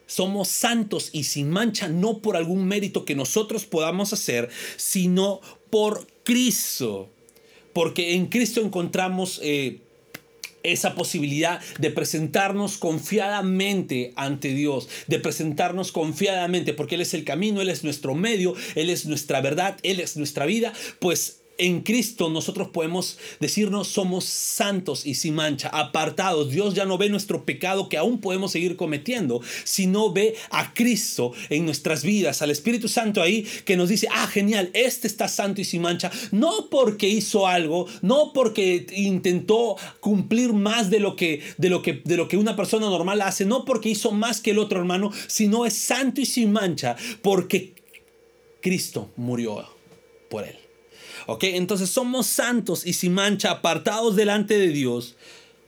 Somos 0.06 0.48
santos 0.48 1.10
y 1.12 1.26
sin 1.26 1.50
mancha 1.50 1.90
no 1.90 2.20
por 2.20 2.38
algún 2.38 2.66
mérito 2.66 3.04
que 3.04 3.14
nosotros 3.14 3.66
podamos 3.66 4.14
hacer, 4.14 4.50
sino 4.78 5.42
por 5.70 6.08
Cristo. 6.24 7.10
Porque 7.74 8.16
en 8.16 8.28
Cristo 8.28 8.62
encontramos 8.62 9.42
eh, 9.44 9.82
esa 10.64 10.96
posibilidad 10.96 11.62
de 11.80 11.92
presentarnos 11.92 12.78
confiadamente 12.78 14.14
ante 14.16 14.54
Dios, 14.54 14.88
de 15.08 15.20
presentarnos 15.20 15.92
confiadamente, 15.92 16.74
porque 16.74 16.96
Él 16.96 17.02
es 17.02 17.14
el 17.14 17.24
camino, 17.24 17.62
Él 17.62 17.70
es 17.70 17.84
nuestro 17.84 18.16
medio, 18.16 18.56
Él 18.76 18.90
es 18.90 19.06
nuestra 19.06 19.42
verdad, 19.42 19.78
Él 19.84 20.00
es 20.00 20.18
nuestra 20.18 20.46
vida, 20.46 20.74
pues 21.00 21.41
en 21.62 21.82
Cristo 21.82 22.30
nosotros 22.30 22.70
podemos 22.70 23.20
decirnos 23.40 23.88
somos 23.88 24.26
santos 24.26 25.06
y 25.06 25.14
sin 25.14 25.36
mancha, 25.36 25.70
apartados. 25.70 26.50
Dios 26.50 26.74
ya 26.74 26.86
no 26.86 26.98
ve 26.98 27.08
nuestro 27.08 27.46
pecado 27.46 27.88
que 27.88 27.98
aún 27.98 28.20
podemos 28.20 28.52
seguir 28.52 28.76
cometiendo, 28.76 29.42
sino 29.64 30.12
ve 30.12 30.36
a 30.50 30.74
Cristo 30.74 31.34
en 31.50 31.66
nuestras 31.66 32.04
vidas, 32.04 32.42
al 32.42 32.50
Espíritu 32.50 32.88
Santo 32.88 33.22
ahí 33.22 33.46
que 33.64 33.78
nos 33.78 33.90
dice, 33.90 34.08
ah, 34.12 34.26
genial, 34.26 34.72
este 34.74 35.06
está 35.06 35.28
santo 35.28 35.62
y 35.62 35.66
sin 35.66 35.84
mancha, 35.84 36.12
no 36.32 36.68
porque 36.72 37.08
hizo 37.08 37.46
algo, 37.46 37.86
no 38.02 38.34
porque 38.34 38.88
intentó 38.96 39.78
cumplir 40.00 40.54
más 40.54 40.90
de 40.90 41.00
lo 41.00 41.16
que, 41.16 41.42
de 41.58 41.70
lo 41.70 41.84
que, 41.84 42.02
de 42.04 42.18
lo 42.18 42.28
que 42.28 42.38
una 42.38 42.56
persona 42.56 42.88
normal 42.88 43.22
hace, 43.22 43.46
no 43.46 43.66
porque 43.66 43.90
hizo 43.90 44.12
más 44.12 44.42
que 44.42 44.52
el 44.52 44.58
otro 44.58 44.80
hermano, 44.80 45.12
sino 45.28 45.68
es 45.68 45.76
santo 45.76 46.22
y 46.22 46.26
sin 46.26 46.52
mancha 46.52 46.96
porque 47.22 47.76
Cristo 48.62 49.12
murió 49.16 49.64
por 50.28 50.44
él. 50.44 50.61
¿Ok? 51.28 51.46
Entonces 51.46 51.90
somos 51.90 52.28
santos 52.28 52.86
y 52.86 52.94
sin 52.94 53.14
mancha, 53.14 53.52
apartados 53.52 54.16
delante 54.16 54.58
de 54.58 54.70
Dios 54.70 55.16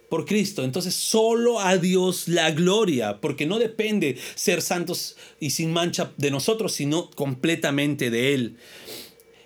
por 0.10 0.26
Cristo. 0.26 0.64
Entonces 0.64 0.94
solo 0.94 1.60
a 1.60 1.78
Dios 1.78 2.28
la 2.28 2.52
gloria, 2.52 3.20
porque 3.20 3.46
no 3.46 3.60
depende 3.60 4.18
ser 4.36 4.62
santos 4.62 5.18
y 5.40 5.50
sin 5.50 5.74
mancha 5.74 6.12
de 6.18 6.32
nosotros, 6.32 6.74
sino 6.74 7.10
completamente 7.12 8.12
de 8.12 8.34
Él. 8.34 8.58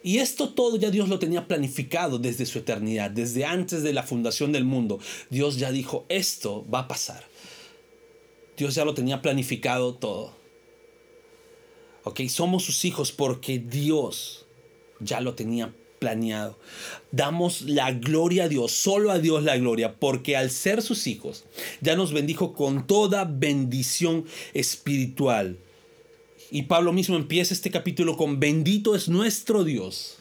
Y 0.04 0.20
esto 0.20 0.50
todo 0.50 0.78
ya 0.78 0.90
Dios 0.90 1.10
lo 1.10 1.20
tenía 1.20 1.48
planificado 1.48 2.20
desde 2.20 2.46
su 2.46 2.60
eternidad, 2.60 3.12
desde 3.12 3.46
antes 3.46 3.84
de 3.84 3.94
la 3.94 4.04
fundación 4.04 4.52
del 4.52 4.64
mundo. 4.64 5.00
Dios 5.30 5.58
ya 5.58 5.72
dijo, 5.72 6.06
esto 6.10 6.66
va 6.70 6.80
a 6.80 6.88
pasar. 6.88 7.26
Dios 8.58 8.76
ya 8.76 8.86
lo 8.86 8.94
tenía 8.94 9.22
planificado 9.22 9.96
todo. 9.96 10.34
Ok, 12.04 12.22
somos 12.30 12.64
sus 12.64 12.86
hijos 12.86 13.12
porque 13.12 13.60
Dios 13.60 14.46
ya 15.00 15.22
lo 15.22 15.36
tenía 15.36 15.74
planeado. 16.00 16.58
Damos 17.12 17.62
la 17.62 17.92
gloria 17.92 18.46
a 18.46 18.50
Dios, 18.50 18.72
solo 18.72 19.12
a 19.12 19.20
Dios 19.20 19.44
la 19.44 19.58
gloria, 19.58 19.96
porque 19.96 20.36
al 20.36 20.52
ser 20.52 20.82
sus 20.82 21.08
hijos 21.08 21.46
ya 21.82 21.96
nos 21.96 22.14
bendijo 22.14 22.54
con 22.54 22.88
toda 22.88 23.26
bendición 23.26 24.26
espiritual. 24.54 25.58
Y 26.50 26.64
Pablo 26.64 26.94
mismo 26.94 27.16
empieza 27.16 27.54
este 27.54 27.72
capítulo 27.72 28.16
con 28.16 28.40
bendito 28.40 28.96
es 28.96 29.10
nuestro 29.10 29.64
Dios. 29.64 30.18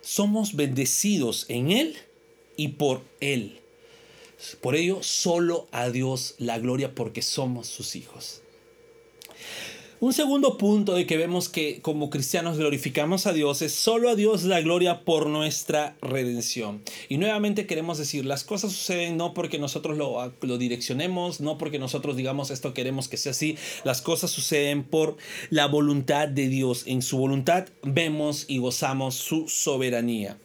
Somos 0.00 0.54
bendecidos 0.54 1.44
en 1.48 1.70
Él 1.70 1.96
y 2.56 2.68
por 2.68 3.02
Él. 3.20 3.60
Por 4.60 4.76
ello, 4.76 5.02
solo 5.02 5.68
a 5.72 5.90
Dios 5.90 6.34
la 6.38 6.58
gloria 6.58 6.94
porque 6.94 7.22
somos 7.22 7.66
sus 7.66 7.96
hijos. 7.96 8.40
Un 10.00 10.12
segundo 10.12 10.58
punto 10.58 10.94
de 10.94 11.06
que 11.06 11.16
vemos 11.16 11.48
que 11.48 11.80
como 11.82 12.08
cristianos 12.08 12.56
glorificamos 12.56 13.26
a 13.26 13.32
Dios 13.32 13.62
es 13.62 13.72
solo 13.72 14.10
a 14.10 14.14
Dios 14.14 14.44
la 14.44 14.60
gloria 14.60 15.00
por 15.00 15.26
nuestra 15.26 15.96
redención. 16.00 16.82
Y 17.08 17.18
nuevamente 17.18 17.66
queremos 17.66 17.98
decir, 17.98 18.24
las 18.24 18.44
cosas 18.44 18.70
suceden 18.70 19.16
no 19.16 19.34
porque 19.34 19.58
nosotros 19.58 19.96
lo, 19.96 20.32
lo 20.40 20.56
direccionemos, 20.56 21.40
no 21.40 21.58
porque 21.58 21.80
nosotros 21.80 22.16
digamos 22.16 22.52
esto 22.52 22.74
queremos 22.74 23.08
que 23.08 23.16
sea 23.16 23.32
así, 23.32 23.58
las 23.82 24.00
cosas 24.00 24.30
suceden 24.30 24.84
por 24.84 25.16
la 25.50 25.66
voluntad 25.66 26.28
de 26.28 26.46
Dios. 26.46 26.84
En 26.86 27.02
su 27.02 27.18
voluntad 27.18 27.66
vemos 27.82 28.44
y 28.46 28.58
gozamos 28.58 29.16
su 29.16 29.48
soberanía. 29.48 30.38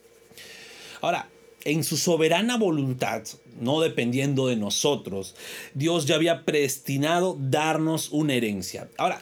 Ahora, 1.02 1.30
en 1.64 1.84
su 1.84 1.98
soberana 1.98 2.58
voluntad, 2.58 3.22
no 3.62 3.82
dependiendo 3.82 4.48
de 4.48 4.56
nosotros, 4.56 5.36
Dios 5.76 6.08
ya 6.08 6.16
había 6.16 6.44
predestinado 6.44 7.38
darnos 7.40 8.10
una 8.12 8.34
herencia. 8.34 8.90
Ahora, 8.98 9.22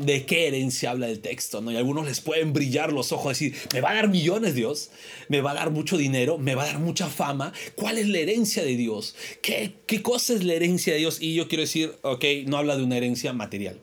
de 0.00 0.26
qué 0.26 0.48
herencia 0.48 0.90
habla 0.90 1.08
el 1.08 1.20
texto, 1.20 1.60
¿no? 1.60 1.70
Y 1.72 1.76
algunos 1.76 2.06
les 2.06 2.20
pueden 2.20 2.52
brillar 2.52 2.92
los 2.92 3.12
ojos, 3.12 3.38
decir, 3.38 3.54
me 3.72 3.80
va 3.80 3.90
a 3.90 3.94
dar 3.94 4.08
millones 4.08 4.54
Dios, 4.54 4.90
me 5.28 5.40
va 5.40 5.52
a 5.52 5.54
dar 5.54 5.70
mucho 5.70 5.96
dinero, 5.96 6.38
me 6.38 6.54
va 6.54 6.64
a 6.64 6.66
dar 6.66 6.78
mucha 6.78 7.08
fama. 7.08 7.52
¿Cuál 7.74 7.98
es 7.98 8.08
la 8.08 8.18
herencia 8.18 8.62
de 8.62 8.76
Dios? 8.76 9.14
¿Qué, 9.42 9.72
qué 9.86 10.02
cosa 10.02 10.34
es 10.34 10.44
la 10.44 10.54
herencia 10.54 10.92
de 10.92 11.00
Dios? 11.00 11.18
Y 11.20 11.34
yo 11.34 11.48
quiero 11.48 11.62
decir, 11.62 11.92
ok, 12.02 12.24
no 12.46 12.56
habla 12.56 12.76
de 12.76 12.82
una 12.82 12.96
herencia 12.96 13.32
material. 13.32 13.78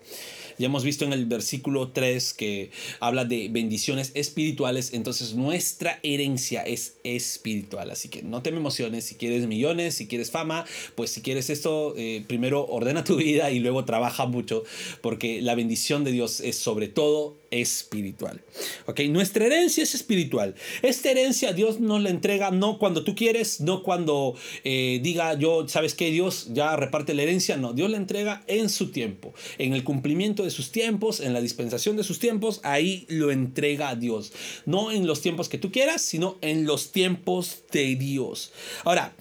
Ya 0.57 0.65
hemos 0.65 0.83
visto 0.83 1.05
en 1.05 1.13
el 1.13 1.25
versículo 1.25 1.89
3 1.89 2.33
que 2.33 2.71
habla 2.99 3.25
de 3.25 3.49
bendiciones 3.49 4.11
espirituales, 4.15 4.93
entonces 4.93 5.35
nuestra 5.35 5.99
herencia 6.03 6.63
es 6.63 6.95
espiritual, 7.03 7.91
así 7.91 8.09
que 8.09 8.23
no 8.23 8.41
te 8.41 8.51
me 8.51 8.57
emociones, 8.57 9.05
si 9.05 9.15
quieres 9.15 9.47
millones, 9.47 9.95
si 9.95 10.07
quieres 10.07 10.31
fama, 10.31 10.65
pues 10.95 11.11
si 11.11 11.21
quieres 11.21 11.49
esto, 11.49 11.93
eh, 11.97 12.23
primero 12.27 12.65
ordena 12.65 13.03
tu 13.03 13.15
vida 13.17 13.51
y 13.51 13.59
luego 13.59 13.85
trabaja 13.85 14.25
mucho, 14.25 14.63
porque 15.01 15.41
la 15.41 15.55
bendición 15.55 16.03
de 16.03 16.11
Dios 16.11 16.39
es 16.39 16.57
sobre 16.57 16.87
todo 16.87 17.37
espiritual. 17.51 18.41
¿Ok? 18.87 19.01
Nuestra 19.09 19.45
herencia 19.45 19.83
es 19.83 19.95
espiritual. 19.95 20.55
Esta 20.81 21.11
herencia 21.11 21.53
Dios 21.53 21.79
nos 21.79 22.01
la 22.01 22.09
entrega 22.09 22.51
no 22.51 22.77
cuando 22.77 23.03
tú 23.03 23.15
quieres, 23.15 23.61
no 23.61 23.83
cuando 23.83 24.35
eh, 24.63 24.99
diga 25.01 25.33
yo, 25.35 25.67
¿sabes 25.67 25.93
qué? 25.93 26.11
Dios 26.11 26.49
ya 26.53 26.75
reparte 26.75 27.13
la 27.13 27.23
herencia. 27.23 27.57
No, 27.57 27.73
Dios 27.73 27.89
la 27.89 27.97
entrega 27.97 28.43
en 28.47 28.69
su 28.69 28.91
tiempo, 28.91 29.33
en 29.57 29.73
el 29.73 29.83
cumplimiento 29.83 30.43
de 30.43 30.46
sus 30.51 30.71
tiempos, 30.71 31.19
en 31.19 31.33
la 31.33 31.41
dispensación 31.41 31.97
de 31.97 32.03
sus 32.03 32.19
tiempos, 32.19 32.59
ahí 32.63 33.05
lo 33.09 33.31
entrega 33.31 33.89
a 33.89 33.95
Dios. 33.95 34.31
No 34.65 34.91
en 34.91 35.07
los 35.07 35.21
tiempos 35.21 35.49
que 35.49 35.57
tú 35.57 35.71
quieras, 35.71 36.01
sino 36.01 36.37
en 36.41 36.65
los 36.65 36.91
tiempos 36.91 37.63
de 37.71 37.95
Dios. 37.95 38.51
Ahora, 38.83 39.15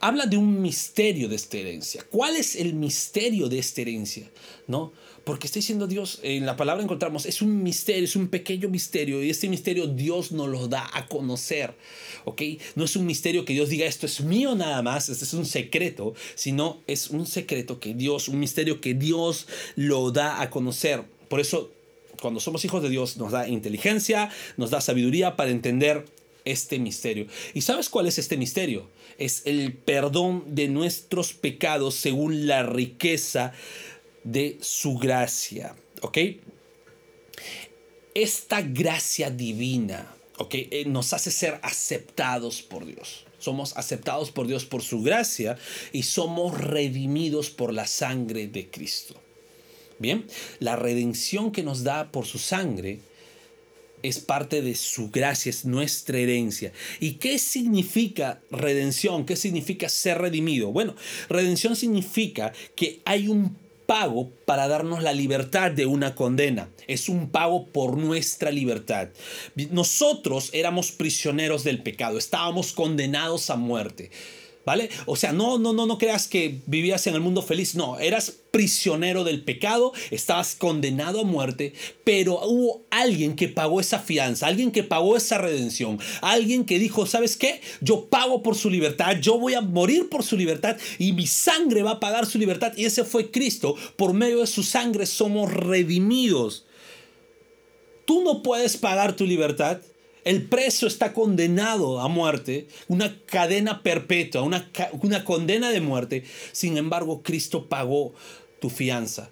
habla 0.00 0.26
de 0.26 0.36
un 0.36 0.60
misterio 0.60 1.28
de 1.28 1.36
esta 1.36 1.58
herencia. 1.58 2.04
¿Cuál 2.10 2.36
es 2.36 2.56
el 2.56 2.74
misterio 2.74 3.48
de 3.48 3.58
esta 3.58 3.82
herencia? 3.82 4.30
¿No? 4.66 4.92
Porque 5.24 5.46
está 5.46 5.58
diciendo 5.58 5.86
Dios, 5.86 6.18
en 6.22 6.46
la 6.46 6.56
palabra 6.56 6.82
encontramos, 6.82 7.26
es 7.26 7.42
un 7.42 7.62
misterio, 7.62 8.04
es 8.04 8.16
un 8.16 8.28
pequeño 8.28 8.68
misterio, 8.68 9.22
y 9.22 9.30
este 9.30 9.48
misterio 9.48 9.86
Dios 9.86 10.32
nos 10.32 10.48
lo 10.48 10.66
da 10.66 10.88
a 10.94 11.06
conocer, 11.06 11.74
¿ok? 12.24 12.42
No 12.74 12.84
es 12.84 12.96
un 12.96 13.06
misterio 13.06 13.44
que 13.44 13.52
Dios 13.52 13.68
diga 13.68 13.86
esto 13.86 14.06
es 14.06 14.22
mío 14.22 14.54
nada 14.54 14.80
más, 14.82 15.08
este 15.08 15.24
es 15.24 15.34
un 15.34 15.44
secreto, 15.44 16.14
sino 16.34 16.80
es 16.86 17.10
un 17.10 17.26
secreto 17.26 17.80
que 17.80 17.94
Dios, 17.94 18.28
un 18.28 18.40
misterio 18.40 18.80
que 18.80 18.94
Dios 18.94 19.46
lo 19.76 20.10
da 20.10 20.40
a 20.40 20.48
conocer. 20.48 21.04
Por 21.28 21.40
eso, 21.40 21.70
cuando 22.20 22.40
somos 22.40 22.64
hijos 22.64 22.82
de 22.82 22.88
Dios, 22.88 23.16
nos 23.16 23.32
da 23.32 23.46
inteligencia, 23.46 24.30
nos 24.56 24.70
da 24.70 24.80
sabiduría 24.80 25.36
para 25.36 25.50
entender 25.50 26.06
este 26.44 26.78
misterio. 26.78 27.26
¿Y 27.54 27.60
sabes 27.60 27.88
cuál 27.88 28.06
es 28.06 28.18
este 28.18 28.36
misterio? 28.36 28.88
Es 29.18 29.42
el 29.44 29.74
perdón 29.74 30.44
de 30.46 30.68
nuestros 30.68 31.34
pecados 31.34 31.94
según 31.94 32.46
la 32.46 32.62
riqueza 32.62 33.52
de 34.24 34.58
su 34.60 34.98
gracia. 34.98 35.74
¿Ok? 36.02 36.18
Esta 38.14 38.60
gracia 38.62 39.30
divina, 39.30 40.12
¿ok? 40.38 40.54
Eh, 40.54 40.84
nos 40.86 41.12
hace 41.12 41.30
ser 41.30 41.60
aceptados 41.62 42.62
por 42.62 42.84
Dios. 42.84 43.24
Somos 43.38 43.76
aceptados 43.76 44.30
por 44.30 44.46
Dios 44.46 44.64
por 44.64 44.82
su 44.82 45.02
gracia 45.02 45.56
y 45.92 46.02
somos 46.02 46.60
redimidos 46.60 47.50
por 47.50 47.72
la 47.72 47.86
sangre 47.86 48.48
de 48.48 48.68
Cristo. 48.68 49.14
Bien, 49.98 50.26
la 50.58 50.76
redención 50.76 51.52
que 51.52 51.62
nos 51.62 51.84
da 51.84 52.10
por 52.10 52.26
su 52.26 52.38
sangre 52.38 53.00
es 54.02 54.18
parte 54.18 54.62
de 54.62 54.74
su 54.74 55.10
gracia, 55.10 55.50
es 55.50 55.64
nuestra 55.64 56.18
herencia. 56.18 56.72
¿Y 57.00 57.12
qué 57.14 57.38
significa 57.38 58.40
redención? 58.50 59.26
¿Qué 59.26 59.36
significa 59.36 59.88
ser 59.88 60.18
redimido? 60.18 60.72
Bueno, 60.72 60.96
redención 61.28 61.76
significa 61.76 62.52
que 62.74 63.00
hay 63.04 63.28
un 63.28 63.56
pago 63.90 64.30
para 64.44 64.68
darnos 64.68 65.02
la 65.02 65.12
libertad 65.12 65.72
de 65.72 65.84
una 65.84 66.14
condena. 66.14 66.68
Es 66.86 67.08
un 67.08 67.28
pago 67.28 67.66
por 67.66 67.98
nuestra 67.98 68.52
libertad. 68.52 69.08
Nosotros 69.72 70.50
éramos 70.52 70.92
prisioneros 70.92 71.64
del 71.64 71.82
pecado, 71.82 72.16
estábamos 72.16 72.72
condenados 72.72 73.50
a 73.50 73.56
muerte. 73.56 74.12
¿Vale? 74.64 74.90
O 75.06 75.16
sea, 75.16 75.32
no, 75.32 75.58
no, 75.58 75.72
no, 75.72 75.86
no 75.86 75.96
creas 75.96 76.28
que 76.28 76.60
vivías 76.66 77.06
en 77.06 77.14
el 77.14 77.20
mundo 77.20 77.40
feliz. 77.40 77.74
No, 77.74 77.98
eras 77.98 78.40
prisionero 78.50 79.24
del 79.24 79.42
pecado, 79.42 79.92
estabas 80.10 80.54
condenado 80.54 81.20
a 81.20 81.24
muerte, 81.24 81.72
pero 82.04 82.40
hubo 82.44 82.82
alguien 82.90 83.36
que 83.36 83.48
pagó 83.48 83.80
esa 83.80 84.00
fianza, 84.00 84.46
alguien 84.46 84.70
que 84.70 84.82
pagó 84.82 85.16
esa 85.16 85.38
redención, 85.38 85.98
alguien 86.20 86.64
que 86.64 86.78
dijo, 86.78 87.06
¿sabes 87.06 87.36
qué? 87.36 87.60
Yo 87.80 88.06
pago 88.06 88.42
por 88.42 88.54
su 88.54 88.68
libertad, 88.68 89.16
yo 89.20 89.38
voy 89.38 89.54
a 89.54 89.60
morir 89.60 90.08
por 90.08 90.24
su 90.24 90.36
libertad 90.36 90.76
y 90.98 91.12
mi 91.12 91.26
sangre 91.26 91.82
va 91.82 91.92
a 91.92 92.00
pagar 92.00 92.26
su 92.26 92.38
libertad. 92.38 92.72
Y 92.76 92.84
ese 92.84 93.04
fue 93.04 93.30
Cristo. 93.30 93.76
Por 93.96 94.12
medio 94.12 94.40
de 94.40 94.46
su 94.46 94.62
sangre 94.62 95.06
somos 95.06 95.52
redimidos. 95.52 96.66
Tú 98.04 98.22
no 98.22 98.42
puedes 98.42 98.76
pagar 98.76 99.16
tu 99.16 99.24
libertad. 99.24 99.80
El 100.24 100.42
preso 100.42 100.86
está 100.86 101.12
condenado 101.12 102.00
a 102.00 102.08
muerte, 102.08 102.68
una 102.88 103.18
cadena 103.26 103.82
perpetua, 103.82 104.42
una, 104.42 104.70
una 105.00 105.24
condena 105.24 105.70
de 105.70 105.80
muerte. 105.80 106.24
Sin 106.52 106.76
embargo, 106.76 107.22
Cristo 107.22 107.68
pagó 107.68 108.12
tu 108.60 108.68
fianza. 108.70 109.30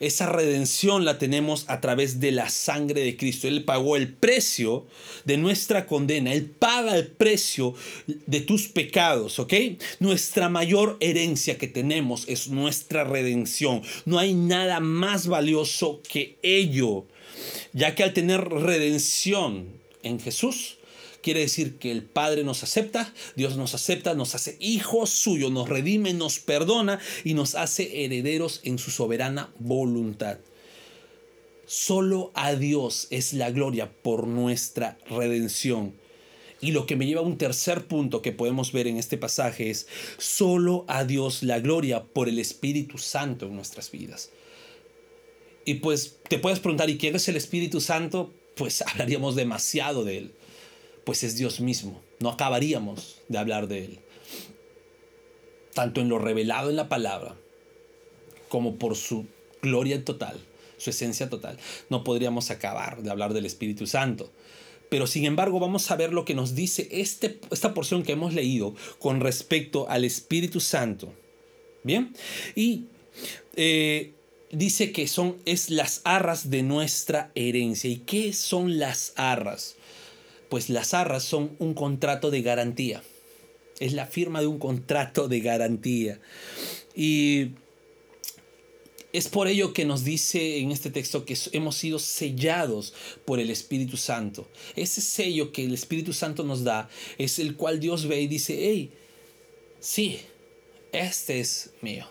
Esa 0.00 0.24
redención 0.24 1.04
la 1.04 1.18
tenemos 1.18 1.66
a 1.68 1.82
través 1.82 2.20
de 2.20 2.32
la 2.32 2.48
sangre 2.48 3.02
de 3.02 3.18
Cristo. 3.18 3.48
Él 3.48 3.64
pagó 3.64 3.96
el 3.96 4.14
precio 4.14 4.86
de 5.26 5.36
nuestra 5.36 5.84
condena. 5.86 6.32
Él 6.32 6.46
paga 6.46 6.96
el 6.96 7.08
precio 7.08 7.74
de 8.06 8.40
tus 8.40 8.68
pecados, 8.68 9.38
¿ok? 9.38 9.52
Nuestra 9.98 10.48
mayor 10.48 10.96
herencia 11.00 11.58
que 11.58 11.68
tenemos 11.68 12.26
es 12.28 12.48
nuestra 12.48 13.04
redención. 13.04 13.82
No 14.06 14.18
hay 14.18 14.32
nada 14.32 14.80
más 14.80 15.26
valioso 15.26 16.00
que 16.08 16.38
ello, 16.42 17.04
ya 17.74 17.94
que 17.94 18.02
al 18.02 18.14
tener 18.14 18.40
redención, 18.48 19.79
en 20.02 20.20
Jesús, 20.20 20.78
quiere 21.22 21.40
decir 21.40 21.78
que 21.78 21.90
el 21.90 22.02
Padre 22.02 22.44
nos 22.44 22.62
acepta, 22.62 23.12
Dios 23.36 23.56
nos 23.56 23.74
acepta, 23.74 24.14
nos 24.14 24.34
hace 24.34 24.56
hijos 24.60 25.10
suyos, 25.10 25.50
nos 25.50 25.68
redime, 25.68 26.12
nos 26.12 26.38
perdona 26.38 27.00
y 27.24 27.34
nos 27.34 27.54
hace 27.54 28.04
herederos 28.04 28.60
en 28.64 28.78
su 28.78 28.90
soberana 28.90 29.52
voluntad. 29.58 30.38
Solo 31.66 32.32
a 32.34 32.54
Dios 32.54 33.06
es 33.10 33.32
la 33.32 33.50
gloria 33.50 33.92
por 34.02 34.26
nuestra 34.26 34.98
redención. 35.08 35.94
Y 36.60 36.72
lo 36.72 36.84
que 36.84 36.96
me 36.96 37.06
lleva 37.06 37.20
a 37.20 37.24
un 37.24 37.38
tercer 37.38 37.86
punto 37.86 38.20
que 38.22 38.32
podemos 38.32 38.72
ver 38.72 38.86
en 38.86 38.96
este 38.98 39.16
pasaje 39.16 39.70
es, 39.70 39.86
solo 40.18 40.84
a 40.88 41.04
Dios 41.04 41.42
la 41.42 41.58
gloria 41.60 42.04
por 42.04 42.28
el 42.28 42.38
Espíritu 42.38 42.98
Santo 42.98 43.46
en 43.46 43.56
nuestras 43.56 43.90
vidas. 43.90 44.30
Y 45.64 45.74
pues 45.74 46.18
te 46.28 46.38
puedes 46.38 46.58
preguntar, 46.58 46.90
¿y 46.90 46.98
quién 46.98 47.16
es 47.16 47.28
el 47.28 47.36
Espíritu 47.36 47.80
Santo? 47.80 48.34
Pues 48.60 48.82
hablaríamos 48.86 49.36
demasiado 49.36 50.04
de 50.04 50.18
Él, 50.18 50.32
pues 51.04 51.24
es 51.24 51.34
Dios 51.34 51.60
mismo, 51.60 52.02
no 52.18 52.28
acabaríamos 52.28 53.16
de 53.28 53.38
hablar 53.38 53.68
de 53.68 53.86
Él, 53.86 53.98
tanto 55.72 56.02
en 56.02 56.10
lo 56.10 56.18
revelado 56.18 56.68
en 56.68 56.76
la 56.76 56.90
palabra, 56.90 57.34
como 58.50 58.76
por 58.76 58.96
su 58.96 59.26
gloria 59.62 60.04
total, 60.04 60.38
su 60.76 60.90
esencia 60.90 61.30
total. 61.30 61.58
No 61.88 62.04
podríamos 62.04 62.50
acabar 62.50 63.02
de 63.02 63.10
hablar 63.10 63.32
del 63.32 63.46
Espíritu 63.46 63.86
Santo. 63.86 64.30
Pero 64.90 65.06
sin 65.06 65.24
embargo 65.24 65.60
vamos 65.60 65.90
a 65.90 65.96
ver 65.96 66.12
lo 66.12 66.24
que 66.24 66.34
nos 66.34 66.54
dice 66.54 66.88
este, 66.90 67.38
esta 67.50 67.72
porción 67.72 68.02
que 68.02 68.12
hemos 68.12 68.34
leído 68.34 68.74
con 68.98 69.20
respecto 69.20 69.88
al 69.88 70.04
Espíritu 70.04 70.60
Santo. 70.60 71.14
Bien, 71.84 72.12
y 72.56 72.86
eh, 73.56 74.12
dice 74.50 74.92
que 74.92 75.06
son 75.06 75.36
es 75.44 75.70
las 75.70 76.00
arras 76.04 76.50
de 76.50 76.62
nuestra 76.62 77.30
herencia. 77.34 77.90
¿Y 77.90 77.98
qué 77.98 78.32
son 78.32 78.78
las 78.78 79.12
arras? 79.16 79.76
Pues 80.48 80.68
las 80.68 80.94
arras 80.94 81.22
son 81.22 81.56
un 81.58 81.74
contrato 81.74 82.30
de 82.30 82.42
garantía. 82.42 83.02
Es 83.78 83.92
la 83.92 84.06
firma 84.06 84.40
de 84.40 84.46
un 84.46 84.58
contrato 84.58 85.28
de 85.28 85.40
garantía. 85.40 86.20
Y 86.94 87.52
es 89.12 89.28
por 89.28 89.48
ello 89.48 89.72
que 89.72 89.84
nos 89.84 90.04
dice 90.04 90.58
en 90.58 90.70
este 90.70 90.90
texto 90.90 91.24
que 91.24 91.36
hemos 91.52 91.76
sido 91.76 91.98
sellados 91.98 92.92
por 93.24 93.40
el 93.40 93.50
Espíritu 93.50 93.96
Santo. 93.96 94.48
Ese 94.76 95.00
sello 95.00 95.52
que 95.52 95.64
el 95.64 95.74
Espíritu 95.74 96.12
Santo 96.12 96.44
nos 96.44 96.64
da 96.64 96.88
es 97.18 97.38
el 97.38 97.56
cual 97.56 97.80
Dios 97.80 98.06
ve 98.06 98.20
y 98.20 98.26
dice, 98.26 98.56
hey, 98.60 98.90
sí, 99.80 100.20
este 100.92 101.40
es 101.40 101.70
mío 101.80 102.06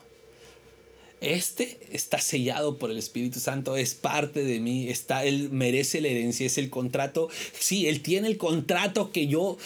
este 1.22 1.80
está 1.92 2.20
sellado 2.20 2.78
por 2.78 2.92
el 2.92 2.98
Espíritu 2.98 3.40
Santo, 3.40 3.76
es 3.76 3.94
parte 3.94 4.44
de 4.44 4.60
mí, 4.60 4.90
está, 4.90 5.26
él 5.26 5.50
merece 5.52 6.02
la 6.02 6.08
herencia, 6.08 6.46
es 6.46 6.58
el 6.58 6.70
contrato. 6.70 7.30
Sí, 7.58 7.88
él 7.88 8.02
tiene 8.02 8.28
el 8.28 8.38
contrato 8.38 9.12
que 9.12 9.28
yo 9.28 9.58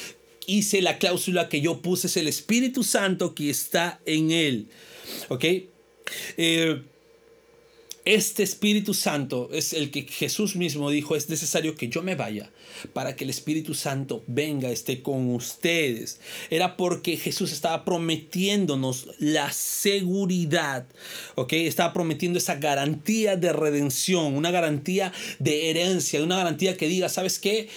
hice, 0.48 0.82
la 0.82 0.98
cláusula 0.98 1.50
que 1.50 1.62
yo 1.62 1.82
puse, 1.82 2.08
es 2.08 2.18
el 2.18 2.28
Espíritu 2.28 2.84
Santo 2.84 3.36
que 3.36 3.50
está 3.50 4.00
en 4.06 4.32
él. 4.32 4.68
¿Ok? 5.30 5.46
Eh, 6.38 6.82
Este 8.06 8.44
Espíritu 8.44 8.94
Santo 8.94 9.50
es 9.54 9.72
el 9.72 9.90
que 9.90 10.02
Jesús 10.02 10.58
mismo 10.58 10.90
dijo, 10.90 11.16
es 11.16 11.30
necesario 11.30 11.76
que 11.76 11.88
yo 11.88 12.02
me 12.02 12.16
vaya 12.16 12.52
para 12.92 13.16
que 13.16 13.24
el 13.24 13.30
Espíritu 13.30 13.74
Santo 13.74 14.26
venga, 14.28 14.70
esté 14.70 15.02
con 15.02 15.34
ustedes. 15.34 16.20
Era 16.50 16.76
porque 16.76 17.16
Jesús 17.16 17.54
estaba 17.54 17.86
prometiéndonos 17.86 19.08
la 19.20 19.54
seguridad, 19.54 20.86
¿ok? 21.36 21.54
Estaba 21.54 21.94
prometiendo 21.94 22.40
esa 22.40 22.56
garantía 22.56 23.38
de 23.38 23.54
redención, 23.54 24.36
una 24.36 24.52
garantía 24.52 25.14
de 25.40 25.70
herencia, 25.70 26.22
una 26.22 26.36
garantía 26.36 26.76
que 26.76 26.90
diga, 26.90 27.08
¿sabes 27.08 27.40
qué? 27.40 27.70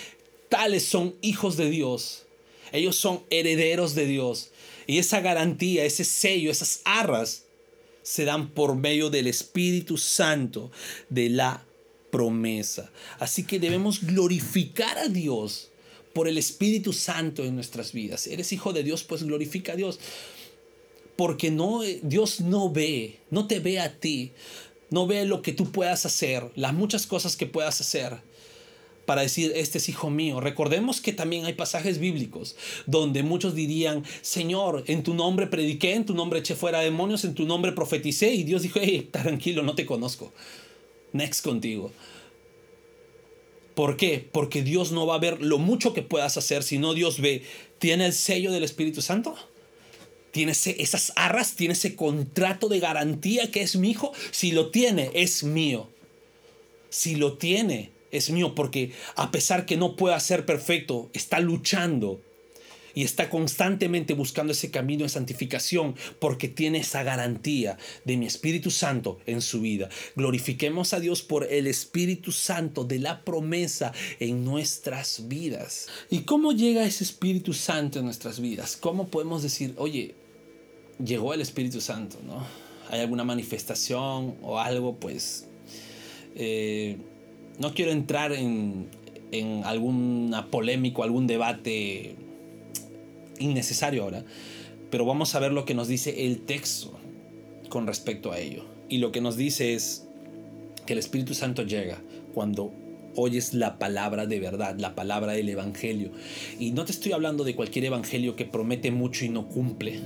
Tales 0.49 0.85
son 0.85 1.15
hijos 1.23 1.57
de 1.57 1.71
Dios. 1.71 2.25
Ellos 2.73 2.97
son 2.97 3.23
herederos 3.31 3.95
de 3.95 4.07
Dios. 4.07 4.51
Y 4.89 4.99
esa 4.99 5.21
garantía, 5.21 5.85
ese 5.85 6.05
sello, 6.05 6.51
esas 6.51 6.81
arras, 6.85 7.46
se 8.07 8.25
dan 8.25 8.51
por 8.51 8.77
medio 8.77 9.11
del 9.11 9.27
Espíritu 9.27 9.99
Santo 9.99 10.71
de 11.11 11.29
la 11.29 11.67
promesa. 12.13 12.93
Así 13.19 13.43
que 13.43 13.59
debemos 13.59 14.05
glorificar 14.05 14.97
a 14.97 15.09
Dios 15.09 15.71
por 16.13 16.29
el 16.29 16.39
Espíritu 16.39 16.93
Santo 16.93 17.45
en 17.45 17.57
nuestras 17.57 17.93
vidas. 17.93 18.29
Eres 18.29 18.53
hijo 18.53 18.73
de 18.73 18.85
Dios, 18.85 19.03
pues 19.03 19.25
glorifica 19.25 19.73
a 19.73 19.77
Dios. 19.77 19.99
Porque 21.17 21.51
no, 21.51 21.81
Dios 22.03 22.41
no 22.41 22.71
ve, 22.71 23.19
no 23.31 23.49
te 23.49 23.59
ve 23.59 23.81
a 23.81 23.99
ti, 23.99 24.31
no 24.89 25.09
ve 25.09 25.25
lo 25.25 25.43
que 25.43 25.53
tú 25.53 25.73
puedas 25.73 26.07
hacer, 26.07 26.53
las 26.55 26.75
muchas 26.75 27.09
cosas 27.09 27.35
que 27.35 27.47
puedas 27.47 27.81
hacer 27.81 28.21
para 29.07 29.23
decir, 29.23 29.53
este 29.55 29.79
es 29.79 29.89
hijo 29.89 30.11
mío. 30.11 30.41
Recordemos 30.41 31.01
que 31.01 31.13
también 31.13 31.47
hay 31.47 31.55
pasajes 31.55 31.99
bíblicos 31.99 32.57
donde 32.87 33.23
muchos 33.23 33.55
dirían, 33.55 34.05
Señor, 34.21 34.85
en 34.89 35.03
tu 35.03 35.15
nombre 35.15 35.47
prediqué, 35.47 35.95
en 35.95 36.05
tu 36.05 36.15
nombre 36.15 36.41
eché 36.41 36.55
fuera 36.55 36.81
demonios, 36.81 37.25
en 37.25 37.35
tu 37.35 37.47
nombre 37.47 37.73
profeticé 37.73 38.35
y 38.35 38.45
Dios 38.45 38.63
dijo, 38.63 38.81
hey, 38.83 39.09
tranquilo, 39.11 39.63
no 39.63 39.75
te 39.75 39.87
conozco. 39.87 40.33
Next 41.13 41.43
contigo. 41.43 41.93
¿Por 43.75 43.97
qué? 43.97 44.27
Porque 44.33 44.63
Dios 44.63 44.91
no 44.93 45.07
va 45.07 45.17
a 45.17 45.19
ver 45.19 45.43
lo 45.43 45.59
mucho 45.59 45.95
que 45.95 46.03
puedas 46.03 46.37
hacer, 46.37 46.63
sino 46.63 46.95
Dios 46.95 47.21
ve, 47.21 47.43
¿tiene 47.79 48.07
el 48.07 48.13
sello 48.13 48.51
del 48.51 48.65
Espíritu 48.65 49.03
Santo? 49.03 49.37
¿Tiene 50.33 50.53
esas 50.53 51.13
arras? 51.17 51.55
¿Tiene 51.55 51.73
ese 51.73 51.95
contrato 51.95 52.69
de 52.69 52.81
garantía 52.81 53.51
que 53.51 53.63
es 53.63 53.77
mi 53.77 53.91
hijo? 53.91 54.13
Si 54.33 54.53
lo 54.53 54.71
tiene, 54.71 55.11
es 55.15 55.45
mío. 55.45 55.89
Si 56.91 57.17
lo 57.17 57.39
tiene, 57.39 57.91
es 58.17 58.31
mío 58.31 58.55
porque 58.55 58.93
a 59.15 59.31
pesar 59.31 59.67
que 59.67 59.77
no 59.77 59.97
pueda 59.97 60.19
ser 60.21 60.47
perfecto, 60.47 61.11
está 61.13 61.41
luchando 61.41 62.21
y 62.97 63.03
está 63.03 63.29
constantemente 63.29 64.15
buscando 64.15 64.53
ese 64.55 64.71
camino 64.71 65.03
de 65.03 65.11
santificación 65.11 65.95
porque 66.19 66.49
tiene 66.49 66.79
esa 66.79 67.03
garantía 67.03 67.77
de 68.07 68.17
mi 68.17 68.25
Espíritu 68.25 68.71
Santo 68.71 69.19
en 69.27 69.43
su 69.43 69.61
vida. 69.61 69.91
Glorifiquemos 70.17 70.95
a 70.95 71.01
Dios 71.01 71.21
por 71.21 71.45
el 71.53 71.67
Espíritu 71.67 72.33
Santo 72.33 72.85
de 72.85 72.99
la 72.99 73.23
promesa 73.23 73.93
en 74.19 74.47
nuestras 74.47 75.29
vidas. 75.29 75.89
¿Y 76.09 76.21
cómo 76.21 76.53
llega 76.53 76.87
ese 76.87 77.05
Espíritu 77.05 77.53
Santo 77.53 77.99
en 77.99 78.07
nuestras 78.07 78.41
vidas? 78.41 78.79
¿Cómo 78.79 79.09
podemos 79.09 79.43
decir, 79.43 79.75
oye, 79.77 80.15
llegó 81.05 81.35
el 81.35 81.43
Espíritu 81.43 81.83
Santo, 81.83 82.17
¿no? 82.27 82.47
¿Hay 82.89 83.01
alguna 83.01 83.25
manifestación 83.25 84.37
o 84.41 84.59
algo? 84.59 84.97
Pues... 84.97 85.47
Eh, 86.35 86.97
no 87.59 87.75
quiero 87.75 87.93
entrar 87.93 88.33
en, 88.33 88.89
en 89.33 89.65
alguna 89.65 90.47
polémica, 90.51 91.03
algún 91.03 91.27
debate 91.27 92.17
innecesario 93.39 94.05
ahora, 94.05 94.25
pero 94.91 95.05
vamos 95.05 95.35
a 95.35 95.41
ver 95.41 95.53
lo 95.53 95.65
que 95.65 95.75
nos 95.75 95.89
dice 95.89 96.27
el 96.27 96.41
texto 96.41 96.99
con 97.69 97.87
respecto 97.87 98.33
a 98.33 98.39
ello. 98.39 98.65
Y 98.89 98.99
lo 98.99 99.13
que 99.13 99.21
nos 99.21 99.37
dice 99.37 99.75
es 99.75 100.07
que 100.87 100.93
el 100.93 100.99
Espíritu 100.99 101.35
Santo 101.35 101.63
llega 101.63 102.01
cuando 102.33 102.73
oyes 103.17 103.55
la 103.55 103.79
palabra 103.79 104.27
de 104.27 104.39
verdad, 104.39 104.77
la 104.79 104.95
palabra 104.95 105.33
del 105.33 105.49
Evangelio. 105.49 106.13
Y 106.59 106.71
no 106.73 106.85
te 106.85 106.93
estoy 106.93 107.13
hablando 107.13 107.45
de 107.45 107.57
cualquier 107.57 107.87
Evangelio 107.87 108.37
que 108.37 108.45
promete 108.45 108.91
mucho 108.91 109.25
y 109.25 109.29
no 109.29 109.49
cumple 109.49 110.01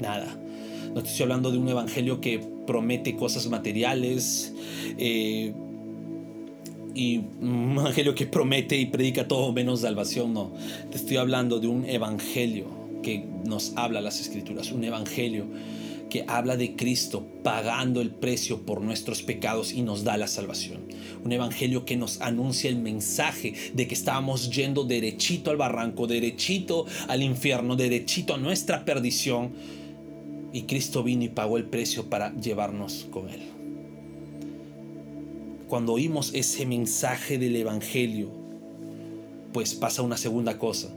nada. 0.00 0.36
No 0.94 1.02
te 1.02 1.10
estoy 1.10 1.24
hablando 1.24 1.52
de 1.52 1.58
un 1.58 1.68
Evangelio 1.68 2.20
que 2.20 2.40
promete 2.66 3.16
cosas 3.16 3.46
materiales, 3.48 4.54
eh, 4.98 5.54
y 6.96 7.18
un 7.18 7.76
evangelio 7.78 8.14
que 8.14 8.26
promete 8.26 8.76
y 8.76 8.86
predica 8.86 9.28
todo 9.28 9.52
menos 9.52 9.82
salvación, 9.82 10.32
no. 10.32 10.52
Te 10.90 10.96
estoy 10.96 11.18
hablando 11.18 11.60
de 11.60 11.66
un 11.66 11.84
evangelio 11.84 12.66
que 13.02 13.22
nos 13.44 13.74
habla 13.76 14.00
las 14.00 14.18
escrituras, 14.18 14.72
un 14.72 14.82
evangelio 14.82 15.46
que 16.08 16.24
habla 16.26 16.56
de 16.56 16.74
Cristo 16.74 17.26
pagando 17.42 18.00
el 18.00 18.10
precio 18.10 18.62
por 18.62 18.80
nuestros 18.80 19.22
pecados 19.22 19.72
y 19.72 19.82
nos 19.82 20.04
da 20.04 20.16
la 20.16 20.26
salvación. 20.26 20.86
Un 21.22 21.32
evangelio 21.32 21.84
que 21.84 21.96
nos 21.96 22.22
anuncia 22.22 22.70
el 22.70 22.76
mensaje 22.76 23.52
de 23.74 23.86
que 23.86 23.94
estábamos 23.94 24.50
yendo 24.50 24.84
derechito 24.84 25.50
al 25.50 25.58
barranco, 25.58 26.06
derechito 26.06 26.86
al 27.08 27.22
infierno, 27.22 27.76
derechito 27.76 28.34
a 28.34 28.38
nuestra 28.38 28.86
perdición. 28.86 29.52
Y 30.52 30.62
Cristo 30.62 31.02
vino 31.02 31.24
y 31.24 31.28
pagó 31.28 31.58
el 31.58 31.64
precio 31.64 32.08
para 32.08 32.34
llevarnos 32.36 33.06
con 33.10 33.28
Él 33.28 33.55
cuando 35.68 35.92
oímos 35.94 36.32
ese 36.34 36.66
mensaje 36.66 37.38
del 37.38 37.56
Evangelio, 37.56 38.30
pues 39.52 39.74
pasa 39.74 40.02
una 40.02 40.16
segunda 40.16 40.58
cosa, 40.58 40.88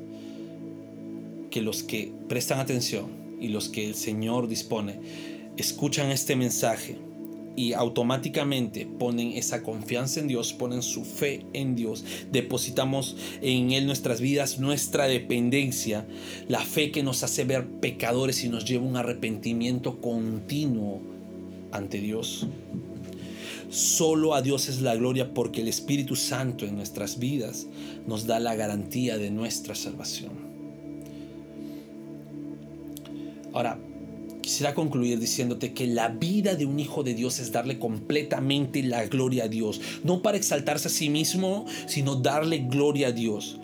que 1.49 1.61
los 1.61 1.83
que 1.83 2.11
prestan 2.27 2.59
atención 2.59 3.07
y 3.39 3.47
los 3.47 3.69
que 3.69 3.87
el 3.87 3.95
Señor 3.95 4.47
dispone, 4.47 4.99
escuchan 5.57 6.11
este 6.11 6.35
mensaje 6.35 6.97
y 7.55 7.73
automáticamente 7.73 8.85
ponen 8.85 9.33
esa 9.33 9.63
confianza 9.63 10.19
en 10.19 10.27
Dios, 10.27 10.53
ponen 10.53 10.81
su 10.81 11.03
fe 11.03 11.45
en 11.53 11.75
Dios, 11.75 12.05
depositamos 12.31 13.17
en 13.41 13.71
Él 13.71 13.85
nuestras 13.85 14.21
vidas, 14.21 14.59
nuestra 14.59 15.07
dependencia, 15.07 16.05
la 16.47 16.59
fe 16.61 16.91
que 16.91 17.03
nos 17.03 17.23
hace 17.23 17.43
ver 17.43 17.67
pecadores 17.67 18.43
y 18.43 18.49
nos 18.49 18.65
lleva 18.65 18.85
a 18.85 18.89
un 18.89 18.97
arrepentimiento 18.97 19.99
continuo 19.99 21.01
ante 21.71 21.99
Dios. 21.99 22.47
Solo 23.69 24.33
a 24.33 24.41
Dios 24.41 24.67
es 24.67 24.81
la 24.81 24.95
gloria 24.95 25.33
porque 25.33 25.61
el 25.61 25.67
Espíritu 25.67 26.15
Santo 26.15 26.65
en 26.65 26.75
nuestras 26.75 27.19
vidas 27.19 27.67
nos 28.07 28.25
da 28.25 28.39
la 28.39 28.55
garantía 28.55 29.17
de 29.17 29.29
nuestra 29.29 29.75
salvación. 29.75 30.31
Ahora, 33.53 33.79
quisiera 34.41 34.73
concluir 34.73 35.19
diciéndote 35.19 35.73
que 35.73 35.85
la 35.85 36.07
vida 36.07 36.55
de 36.55 36.65
un 36.65 36.79
hijo 36.79 37.03
de 37.03 37.13
Dios 37.13 37.39
es 37.39 37.51
darle 37.51 37.77
completamente 37.77 38.81
la 38.81 39.05
gloria 39.05 39.43
a 39.43 39.47
Dios, 39.47 39.79
no 40.03 40.23
para 40.23 40.37
exaltarse 40.37 40.87
a 40.87 40.91
sí 40.91 41.09
mismo, 41.09 41.65
sino 41.85 42.15
darle 42.15 42.59
gloria 42.69 43.09
a 43.09 43.11
Dios 43.11 43.58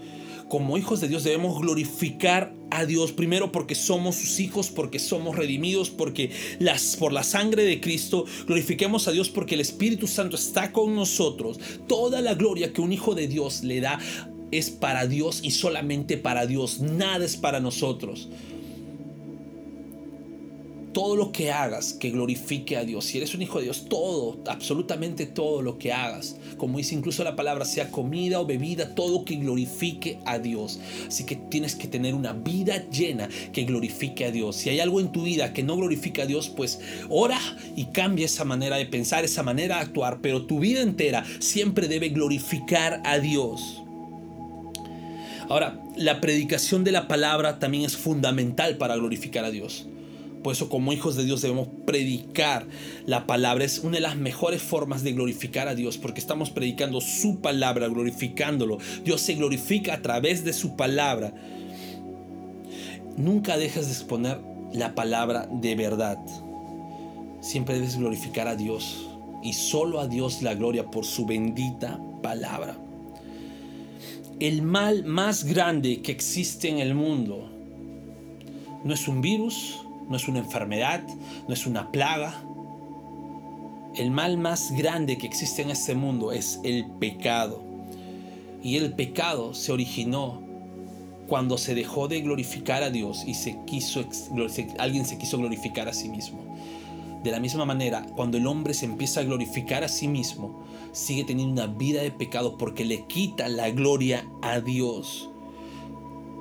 como 0.56 0.78
hijos 0.78 1.02
de 1.02 1.10
Dios 1.10 1.26
debemos 1.26 1.60
glorificar 1.60 2.54
a 2.72 2.86
Dios 2.86 3.12
primero 3.12 3.52
porque 3.52 3.76
somos 3.76 4.16
sus 4.16 4.40
hijos, 4.40 4.70
porque 4.70 5.00
somos 5.00 5.36
redimidos, 5.36 5.90
porque 5.90 6.32
las, 6.60 6.96
por 6.96 7.12
la 7.12 7.24
sangre 7.24 7.66
de 7.66 7.82
Cristo 7.82 8.24
glorifiquemos 8.48 9.10
a 9.10 9.12
Dios 9.12 9.28
porque 9.28 9.56
el 9.56 9.60
Espíritu 9.60 10.08
Santo 10.08 10.38
está 10.38 10.72
con 10.72 10.96
nosotros. 10.96 11.60
Toda 11.90 12.22
la 12.22 12.36
gloria 12.36 12.72
que 12.72 12.80
un 12.80 12.94
hijo 12.94 13.16
de 13.16 13.28
Dios 13.28 13.66
le 13.66 13.82
da 13.82 14.00
es 14.52 14.70
para 14.70 15.08
Dios 15.08 15.42
y 15.44 15.52
solamente 15.52 16.16
para 16.16 16.46
Dios. 16.46 16.80
Nada 16.80 17.26
es 17.26 17.36
para 17.36 17.60
nosotros 17.60 18.30
todo 20.96 21.18
lo 21.18 21.34
que 21.34 21.52
hagas 21.52 21.92
que 21.92 22.10
glorifique 22.10 22.78
a 22.78 22.86
Dios. 22.86 23.04
Si 23.04 23.18
eres 23.18 23.36
un 23.36 23.42
hijo 23.42 23.58
de 23.58 23.66
Dios, 23.66 23.90
todo, 23.90 24.42
absolutamente 24.48 25.26
todo 25.26 25.62
lo 25.62 25.78
que 25.78 25.92
hagas, 25.92 26.38
como 26.56 26.78
dice 26.78 26.96
incluso 26.96 27.22
la 27.26 27.36
palabra, 27.36 27.66
sea 27.66 27.92
comida 27.92 28.40
o 28.40 28.46
bebida, 28.46 28.96
todo 28.96 29.26
que 29.26 29.36
glorifique 29.36 30.20
a 30.26 30.40
Dios. 30.40 30.80
Así 31.06 31.26
que 31.26 31.36
tienes 31.36 31.76
que 31.76 31.90
tener 31.90 32.16
una 32.16 32.32
vida 32.32 32.90
llena 32.90 33.28
que 33.52 33.66
glorifique 33.66 34.24
a 34.24 34.32
Dios. 34.32 34.56
Si 34.56 34.70
hay 34.70 34.80
algo 34.80 35.02
en 35.02 35.12
tu 35.12 35.24
vida 35.24 35.52
que 35.52 35.64
no 35.64 35.76
glorifica 35.76 36.24
a 36.24 36.28
Dios, 36.28 36.48
pues 36.48 36.80
ora 37.10 37.42
y 37.76 37.88
cambia 37.88 38.26
esa 38.26 38.46
manera 38.46 38.78
de 38.78 38.86
pensar, 38.86 39.26
esa 39.26 39.44
manera 39.44 39.76
de 39.76 39.82
actuar, 39.82 40.20
pero 40.22 40.46
tu 40.46 40.62
vida 40.62 40.82
entera 40.82 41.26
siempre 41.40 41.90
debe 41.90 42.08
glorificar 42.08 43.02
a 43.04 43.20
Dios. 43.20 43.84
Ahora, 45.50 45.78
la 45.98 46.22
predicación 46.22 46.86
de 46.86 46.94
la 46.94 47.10
palabra 47.10 47.60
también 47.60 47.84
es 47.84 47.98
fundamental 47.98 48.78
para 48.78 48.96
glorificar 48.96 49.44
a 49.44 49.52
Dios. 49.52 49.88
Por 50.46 50.54
eso 50.54 50.70
como 50.70 50.94
hijos 50.94 51.16
de 51.16 51.26
Dios 51.26 51.42
debemos 51.42 51.70
predicar 51.88 52.68
la 53.08 53.26
palabra. 53.26 53.66
Es 53.66 53.80
una 53.80 53.96
de 53.96 54.02
las 54.02 54.16
mejores 54.16 54.62
formas 54.62 55.02
de 55.02 55.14
glorificar 55.14 55.68
a 55.68 55.74
Dios 55.74 55.98
porque 55.98 56.20
estamos 56.20 56.52
predicando 56.52 57.02
su 57.02 57.42
palabra, 57.42 57.88
glorificándolo. 57.88 58.78
Dios 59.04 59.22
se 59.22 59.34
glorifica 59.34 59.96
a 59.96 60.04
través 60.04 60.46
de 60.46 60.54
su 60.54 60.76
palabra. 60.76 61.34
Nunca 63.18 63.58
dejes 63.58 63.88
de 63.88 63.94
exponer 63.94 64.40
la 64.72 64.94
palabra 64.94 65.50
de 65.52 65.74
verdad. 65.74 66.20
Siempre 67.42 67.74
debes 67.74 67.98
glorificar 67.98 68.48
a 68.48 68.56
Dios 68.56 69.10
y 69.42 69.54
solo 69.54 70.00
a 70.00 70.08
Dios 70.08 70.44
la 70.44 70.54
gloria 70.54 70.92
por 70.92 71.06
su 71.06 71.26
bendita 71.26 72.00
palabra. 72.22 72.78
El 74.40 74.62
mal 74.62 75.06
más 75.06 75.44
grande 75.44 76.04
que 76.04 76.12
existe 76.12 76.70
en 76.70 76.78
el 76.78 76.94
mundo 76.94 77.50
no 78.84 78.94
es 78.94 79.08
un 79.08 79.22
virus, 79.22 79.80
no 80.10 80.16
es 80.18 80.28
una 80.28 80.40
enfermedad, 80.40 81.04
no 81.48 81.54
es 81.54 81.66
una 81.66 81.92
plaga, 81.92 82.44
El 83.96 84.12
mal 84.12 84.38
más 84.38 84.74
grande 84.74 85.18
que 85.18 85.26
existe 85.26 85.62
en 85.62 85.70
este 85.70 85.96
mundo 85.96 86.34
es 86.34 86.60
el 86.64 86.86
pecado. 87.00 87.64
Y 88.62 88.76
el 88.76 88.94
pecado 88.94 89.54
se 89.54 89.72
originó 89.72 90.42
cuando 91.28 91.58
se 91.58 91.76
dejó 91.76 92.08
de 92.08 92.22
glorificar 92.22 92.84
a 92.84 92.90
Dios 92.90 93.24
y 93.26 93.36
se 93.36 93.58
quiso, 93.66 94.04
alguien 94.80 95.06
se 95.06 95.18
quiso 95.18 95.38
glorificar 95.38 95.88
a 95.88 95.94
sí 95.94 96.10
mismo. 96.10 96.40
De 97.24 97.32
la 97.32 97.40
misma 97.40 97.66
manera, 97.66 98.06
cuando 98.16 98.38
el 98.38 98.46
hombre 98.48 98.74
se 98.74 98.86
empieza 98.86 99.22
a 99.22 99.24
glorificar 99.24 99.84
a 99.84 99.88
sí 99.88 100.08
mismo, 100.08 100.64
sigue 100.92 101.24
teniendo 101.24 101.64
una 101.64 101.74
vida 101.74 102.02
de 102.02 102.12
pecado 102.12 102.58
porque 102.58 102.86
le 102.86 103.06
quita 103.06 103.48
la 103.48 103.70
gloria 103.72 104.28
a 104.42 104.60
Dios. 104.60 105.30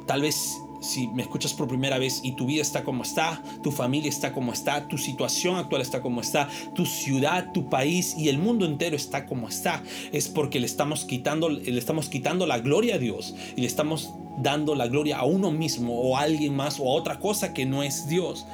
Tal 0.07 0.21
vez 0.21 0.59
si 0.85 1.09
me 1.09 1.23
escuchas 1.23 1.55
por 1.55 1.67
primera 1.67 1.99
vez 1.99 2.21
y 2.23 2.33
tu 2.33 2.47
vida 2.47 2.63
está 2.63 2.85
como 2.85 3.03
está, 3.03 3.43
tu 3.63 3.73
familia 3.73 4.09
está 4.09 4.33
como 4.33 4.53
está, 4.53 4.87
tu 4.87 4.99
situación 4.99 5.57
actual 5.57 5.83
está 5.83 6.03
como 6.03 6.21
está, 6.21 6.49
tu 6.75 6.87
ciudad, 6.87 7.53
tu 7.53 7.69
país 7.69 8.15
y 8.17 8.29
el 8.29 8.39
mundo 8.39 8.67
entero 8.67 8.95
está 8.95 9.27
como 9.27 9.49
está, 9.49 9.83
es 10.13 10.29
porque 10.29 10.61
le 10.61 10.67
estamos 10.67 11.05
quitando, 11.05 11.49
le 11.49 11.79
estamos 11.79 12.09
quitando 12.09 12.47
la 12.47 12.59
gloria 12.59 12.97
a 12.97 12.99
Dios 12.99 13.35
y 13.57 13.63
le 13.63 13.67
estamos 13.67 14.15
dando 14.39 14.75
la 14.75 14.89
gloria 14.89 15.19
a 15.19 15.25
uno 15.25 15.51
mismo 15.51 16.01
o 16.01 16.17
a 16.17 16.23
alguien 16.23 16.55
más 16.55 16.79
o 16.81 16.85
a 16.85 16.95
otra 16.95 17.19
cosa 17.19 17.55
que 17.55 17.67
no 17.67 17.83
es 17.83 18.09
Dios. 18.09 18.47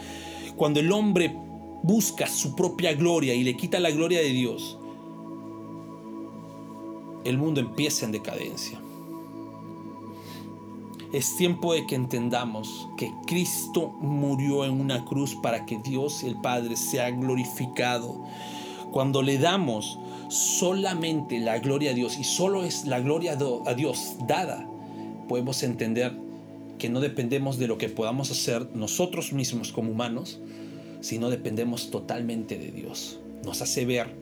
Cuando 0.56 0.80
el 0.80 0.92
hombre 0.92 1.34
busca 1.82 2.26
su 2.26 2.54
propia 2.54 2.94
gloria 2.94 3.34
y 3.34 3.44
le 3.44 3.56
quita 3.56 3.80
la 3.80 3.90
gloria 3.90 4.20
de 4.20 4.30
Dios, 4.30 4.78
el 7.24 7.38
mundo 7.38 7.60
empieza 7.60 8.04
en 8.04 8.12
decadencia. 8.12 8.79
Es 11.12 11.36
tiempo 11.36 11.74
de 11.74 11.86
que 11.86 11.96
entendamos 11.96 12.88
que 12.96 13.12
Cristo 13.26 13.88
murió 14.00 14.64
en 14.64 14.80
una 14.80 15.04
cruz 15.04 15.34
para 15.34 15.66
que 15.66 15.78
Dios 15.78 16.22
el 16.22 16.40
Padre 16.40 16.76
sea 16.76 17.10
glorificado. 17.10 18.24
Cuando 18.92 19.20
le 19.20 19.38
damos 19.38 19.98
solamente 20.28 21.40
la 21.40 21.58
gloria 21.58 21.90
a 21.90 21.94
Dios 21.94 22.16
y 22.16 22.22
solo 22.22 22.62
es 22.62 22.86
la 22.86 23.00
gloria 23.00 23.36
a 23.66 23.74
Dios 23.74 24.16
dada, 24.28 24.68
podemos 25.28 25.64
entender 25.64 26.16
que 26.78 26.88
no 26.88 27.00
dependemos 27.00 27.58
de 27.58 27.66
lo 27.66 27.76
que 27.76 27.88
podamos 27.88 28.30
hacer 28.30 28.68
nosotros 28.74 29.32
mismos 29.32 29.72
como 29.72 29.90
humanos, 29.90 30.40
sino 31.00 31.28
dependemos 31.28 31.90
totalmente 31.90 32.56
de 32.56 32.70
Dios. 32.70 33.18
Nos 33.44 33.62
hace 33.62 33.84
ver 33.84 34.14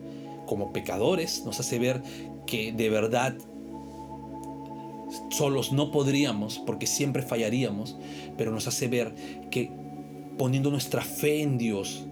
como 0.46 0.72
pecadores, 0.72 1.44
nos 1.44 1.60
hace 1.60 1.78
ver 1.78 2.02
que 2.46 2.72
de 2.72 2.88
verdad 2.88 3.36
solos 5.30 5.72
no 5.72 5.90
podríamos 5.90 6.58
porque 6.58 6.86
siempre 6.86 7.22
fallaríamos, 7.22 7.96
pero 8.36 8.50
nos 8.52 8.66
hace 8.66 8.88
ver 8.88 9.14
que 9.50 9.70
poniendo 10.36 10.70
nuestra 10.70 11.02
fe 11.02 11.42
en 11.42 11.58
Dios 11.58 12.04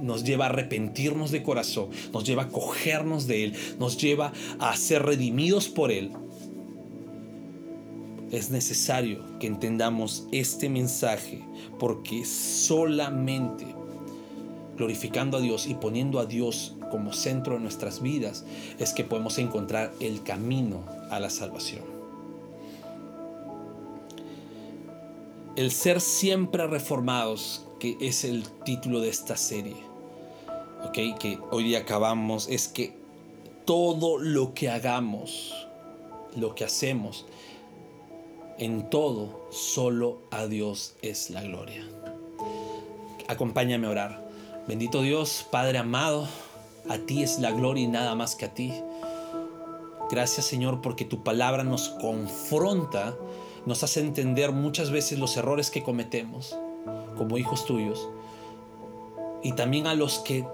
nos 0.00 0.24
lleva 0.24 0.46
a 0.46 0.48
arrepentirnos 0.48 1.30
de 1.30 1.42
corazón, 1.42 1.90
nos 2.12 2.24
lleva 2.24 2.44
a 2.44 2.48
cogernos 2.48 3.26
de 3.26 3.44
Él, 3.44 3.54
nos 3.78 3.96
lleva 3.96 4.32
a 4.58 4.76
ser 4.76 5.02
redimidos 5.02 5.68
por 5.68 5.90
Él. 5.90 6.10
Es 8.30 8.50
necesario 8.50 9.38
que 9.38 9.46
entendamos 9.46 10.26
este 10.32 10.68
mensaje 10.68 11.44
porque 11.78 12.24
solamente 12.24 13.66
glorificando 14.76 15.38
a 15.38 15.40
Dios 15.40 15.66
y 15.66 15.74
poniendo 15.74 16.18
a 16.18 16.26
Dios 16.26 16.74
como 16.90 17.12
centro 17.12 17.54
de 17.54 17.60
nuestras 17.60 18.02
vidas 18.02 18.44
es 18.78 18.92
que 18.92 19.04
podemos 19.04 19.38
encontrar 19.38 19.92
el 20.00 20.22
camino 20.22 20.84
a 21.10 21.20
la 21.20 21.30
salvación. 21.30 21.95
El 25.56 25.70
ser 25.70 26.02
siempre 26.02 26.66
reformados, 26.66 27.64
que 27.80 27.96
es 27.98 28.24
el 28.24 28.46
título 28.64 29.00
de 29.00 29.08
esta 29.08 29.38
serie, 29.38 29.76
¿ok? 30.84 31.18
Que 31.18 31.38
hoy 31.50 31.64
día 31.64 31.78
acabamos, 31.78 32.46
es 32.48 32.68
que 32.68 32.94
todo 33.64 34.18
lo 34.18 34.52
que 34.52 34.68
hagamos, 34.68 35.66
lo 36.36 36.54
que 36.54 36.64
hacemos, 36.64 37.24
en 38.58 38.90
todo, 38.90 39.48
solo 39.50 40.18
a 40.30 40.46
Dios 40.46 40.94
es 41.00 41.30
la 41.30 41.40
gloria. 41.40 41.88
Acompáñame 43.26 43.86
a 43.86 43.90
orar. 43.90 44.30
Bendito 44.68 45.00
Dios, 45.00 45.46
Padre 45.50 45.78
amado, 45.78 46.28
a 46.86 46.98
ti 46.98 47.22
es 47.22 47.38
la 47.38 47.50
gloria 47.50 47.84
y 47.84 47.88
nada 47.88 48.14
más 48.14 48.36
que 48.36 48.44
a 48.44 48.52
ti. 48.52 48.74
Gracias 50.10 50.44
Señor 50.44 50.82
porque 50.82 51.06
tu 51.06 51.24
palabra 51.24 51.64
nos 51.64 51.88
confronta 51.88 53.16
nos 53.66 53.82
hace 53.82 54.00
entender 54.00 54.52
muchas 54.52 54.90
veces 54.90 55.18
los 55.18 55.36
errores 55.36 55.70
que 55.70 55.82
cometemos 55.82 56.56
como 57.16 57.36
hijos 57.36 57.66
tuyos. 57.66 58.08
Y 59.42 59.52
también 59.52 59.86
a 59.86 59.94
los 59.94 60.20
que 60.20 60.46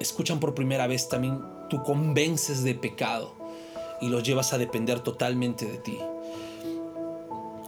escuchan 0.00 0.38
por 0.38 0.54
primera 0.54 0.86
vez, 0.86 1.08
también 1.08 1.42
tú 1.68 1.82
convences 1.82 2.62
de 2.62 2.74
pecado 2.74 3.32
y 4.00 4.08
los 4.08 4.22
llevas 4.22 4.52
a 4.52 4.58
depender 4.58 5.00
totalmente 5.00 5.66
de 5.66 5.78
ti. 5.78 5.98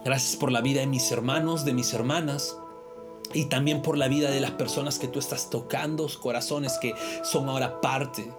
Gracias 0.05 0.35
por 0.35 0.51
la 0.51 0.61
vida 0.61 0.81
de 0.81 0.87
mis 0.87 1.11
hermanos, 1.11 1.65
de 1.65 1.73
mis 1.73 1.93
hermanas 1.93 2.57
y 3.33 3.45
también 3.45 3.81
por 3.81 3.97
la 3.97 4.07
vida 4.07 4.29
de 4.31 4.39
las 4.39 4.51
personas 4.51 4.99
que 4.99 5.07
tú 5.07 5.19
estás 5.19 5.49
tocando, 5.49 6.07
corazones 6.21 6.77
que 6.81 6.93
son 7.23 7.49
ahora 7.49 7.81
parte 7.81 8.31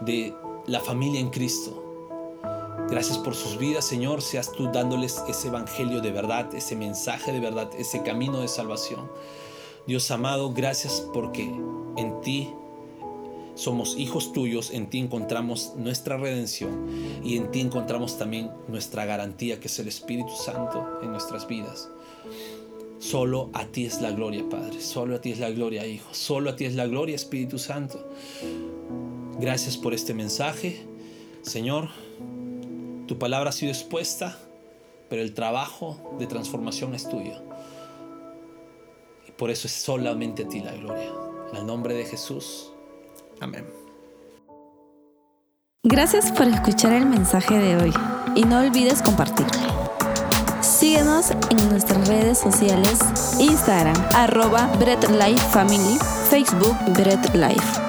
de 0.00 0.34
la 0.66 0.80
familia 0.80 1.20
en 1.20 1.30
Cristo. 1.30 1.81
Gracias 2.88 3.18
por 3.18 3.34
sus 3.34 3.58
vidas, 3.58 3.84
Señor. 3.84 4.22
Seas 4.22 4.52
tú 4.52 4.70
dándoles 4.72 5.22
ese 5.28 5.48
evangelio 5.48 6.00
de 6.00 6.10
verdad, 6.10 6.54
ese 6.54 6.76
mensaje 6.76 7.32
de 7.32 7.40
verdad, 7.40 7.70
ese 7.78 8.02
camino 8.02 8.40
de 8.40 8.48
salvación. 8.48 9.10
Dios 9.86 10.10
amado, 10.10 10.52
gracias 10.52 11.06
porque 11.12 11.42
en 11.96 12.20
ti 12.22 12.50
somos 13.54 13.96
hijos 13.98 14.32
tuyos, 14.32 14.70
en 14.70 14.88
ti 14.88 14.98
encontramos 14.98 15.72
nuestra 15.76 16.16
redención 16.16 16.86
y 17.22 17.36
en 17.36 17.50
ti 17.50 17.60
encontramos 17.60 18.18
también 18.18 18.50
nuestra 18.68 19.04
garantía 19.04 19.60
que 19.60 19.68
es 19.68 19.78
el 19.78 19.88
Espíritu 19.88 20.32
Santo 20.36 21.00
en 21.02 21.10
nuestras 21.10 21.46
vidas. 21.46 21.88
Solo 22.98 23.50
a 23.52 23.66
ti 23.66 23.84
es 23.84 24.00
la 24.00 24.12
gloria, 24.12 24.44
Padre. 24.48 24.80
Solo 24.80 25.16
a 25.16 25.20
ti 25.20 25.32
es 25.32 25.40
la 25.40 25.50
gloria, 25.50 25.84
Hijo. 25.86 26.08
Solo 26.12 26.50
a 26.50 26.56
ti 26.56 26.64
es 26.64 26.76
la 26.76 26.86
gloria, 26.86 27.16
Espíritu 27.16 27.58
Santo. 27.58 28.08
Gracias 29.40 29.76
por 29.76 29.92
este 29.92 30.14
mensaje. 30.14 30.86
Señor, 31.42 31.88
tu 33.12 33.18
palabra 33.18 33.50
ha 33.50 33.52
sido 33.52 33.70
expuesta, 33.70 34.38
pero 35.10 35.20
el 35.20 35.34
trabajo 35.34 36.16
de 36.18 36.26
transformación 36.26 36.94
es 36.94 37.06
tuyo. 37.06 37.42
Y 39.28 39.32
por 39.32 39.50
eso 39.50 39.66
es 39.66 39.74
solamente 39.74 40.44
a 40.44 40.48
ti 40.48 40.60
la 40.60 40.72
gloria. 40.72 41.12
En 41.50 41.58
el 41.58 41.66
nombre 41.66 41.92
de 41.92 42.06
Jesús. 42.06 42.72
Amén. 43.38 43.66
Gracias 45.82 46.32
por 46.32 46.48
escuchar 46.48 46.94
el 46.94 47.04
mensaje 47.04 47.58
de 47.58 47.76
hoy 47.76 47.92
y 48.34 48.44
no 48.44 48.60
olvides 48.60 49.02
compartirlo. 49.02 49.60
Síguenos 50.62 51.32
en 51.50 51.68
nuestras 51.68 52.08
redes 52.08 52.38
sociales, 52.38 52.98
Instagram, 53.38 54.08
arroba 54.14 54.72
Bread 54.78 55.04
Life 55.10 55.46
Family, 55.50 55.98
Facebook 56.30 56.78
Bread 56.94 57.34
Life. 57.34 57.81